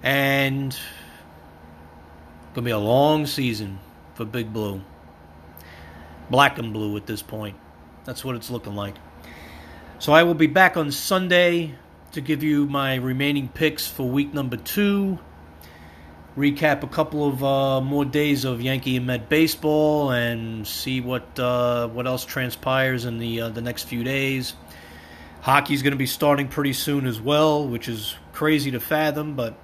And 0.03 0.79
gonna 2.55 2.65
be 2.65 2.71
a 2.71 2.79
long 2.79 3.27
season 3.27 3.79
for 4.15 4.25
Big 4.25 4.51
Blue. 4.51 4.81
Black 6.31 6.59
and 6.59 6.73
blue 6.73 6.97
at 6.97 7.07
this 7.07 7.21
point. 7.21 7.57
That's 8.05 8.25
what 8.25 8.35
it's 8.35 8.51
looking 8.51 8.75
like. 8.75 8.95
So 9.99 10.13
I 10.13 10.23
will 10.23 10.35
be 10.35 10.47
back 10.47 10.77
on 10.77 10.91
Sunday 10.91 11.75
to 12.13 12.21
give 12.23 12.43
you 12.43 12.67
my 12.67 12.95
remaining 12.95 13.49
picks 13.49 13.87
for 13.87 14.09
week 14.09 14.33
number 14.33 14.57
two. 14.57 15.19
Recap 16.37 16.83
a 16.83 16.87
couple 16.87 17.27
of 17.27 17.43
uh, 17.43 17.81
more 17.81 18.05
days 18.05 18.45
of 18.45 18.61
Yankee 18.61 18.97
and 18.97 19.07
Met 19.07 19.29
baseball, 19.29 20.11
and 20.11 20.67
see 20.67 21.01
what 21.01 21.39
uh, 21.39 21.89
what 21.89 22.07
else 22.07 22.25
transpires 22.25 23.05
in 23.05 23.19
the 23.19 23.43
uh, 23.43 23.49
the 23.49 23.63
next 23.63 23.85
few 23.85 24.05
days. 24.05 24.55
Hockey's 25.41 25.83
going 25.83 25.93
to 25.93 25.99
be 25.99 26.07
starting 26.07 26.49
pretty 26.49 26.73
soon 26.73 27.07
as 27.07 27.21
well, 27.21 27.67
which 27.67 27.89
is 27.89 28.17
crazy 28.33 28.71
to 28.73 28.81
fathom, 28.81 29.35
but 29.35 29.57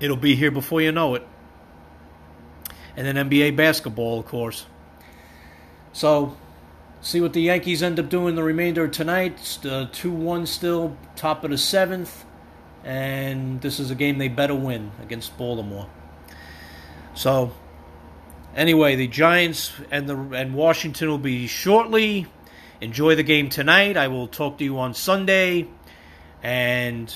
it'll 0.00 0.16
be 0.16 0.36
here 0.36 0.50
before 0.50 0.80
you 0.80 0.92
know 0.92 1.16
it. 1.16 1.26
And 2.96 3.06
then 3.06 3.28
NBA 3.28 3.56
basketball, 3.56 4.20
of 4.20 4.26
course. 4.26 4.66
So 5.92 6.36
See 7.04 7.20
what 7.20 7.34
the 7.34 7.42
Yankees 7.42 7.82
end 7.82 8.00
up 8.00 8.08
doing 8.08 8.34
the 8.34 8.42
remainder 8.42 8.84
of 8.84 8.92
tonight. 8.92 9.58
2 9.60 10.10
1 10.10 10.46
still, 10.46 10.96
top 11.16 11.44
of 11.44 11.50
the 11.50 11.58
seventh. 11.58 12.24
And 12.84 13.60
this 13.60 13.80
is 13.80 13.90
a 13.90 13.94
game 13.94 14.18
they 14.18 14.28
better 14.28 14.54
win 14.54 14.92
against 15.02 15.36
Baltimore. 15.38 15.88
So, 17.14 17.52
anyway, 18.54 18.96
the 18.96 19.08
Giants 19.08 19.72
and 19.90 20.08
the 20.08 20.16
and 20.16 20.54
Washington 20.54 21.08
will 21.08 21.18
be 21.18 21.46
shortly. 21.46 22.26
Enjoy 22.80 23.14
the 23.14 23.22
game 23.22 23.48
tonight. 23.48 23.96
I 23.96 24.08
will 24.08 24.28
talk 24.28 24.58
to 24.58 24.64
you 24.64 24.78
on 24.78 24.92
Sunday. 24.94 25.68
And 26.42 27.14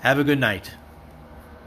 have 0.00 0.18
a 0.18 0.24
good 0.24 0.40
night. 0.40 0.70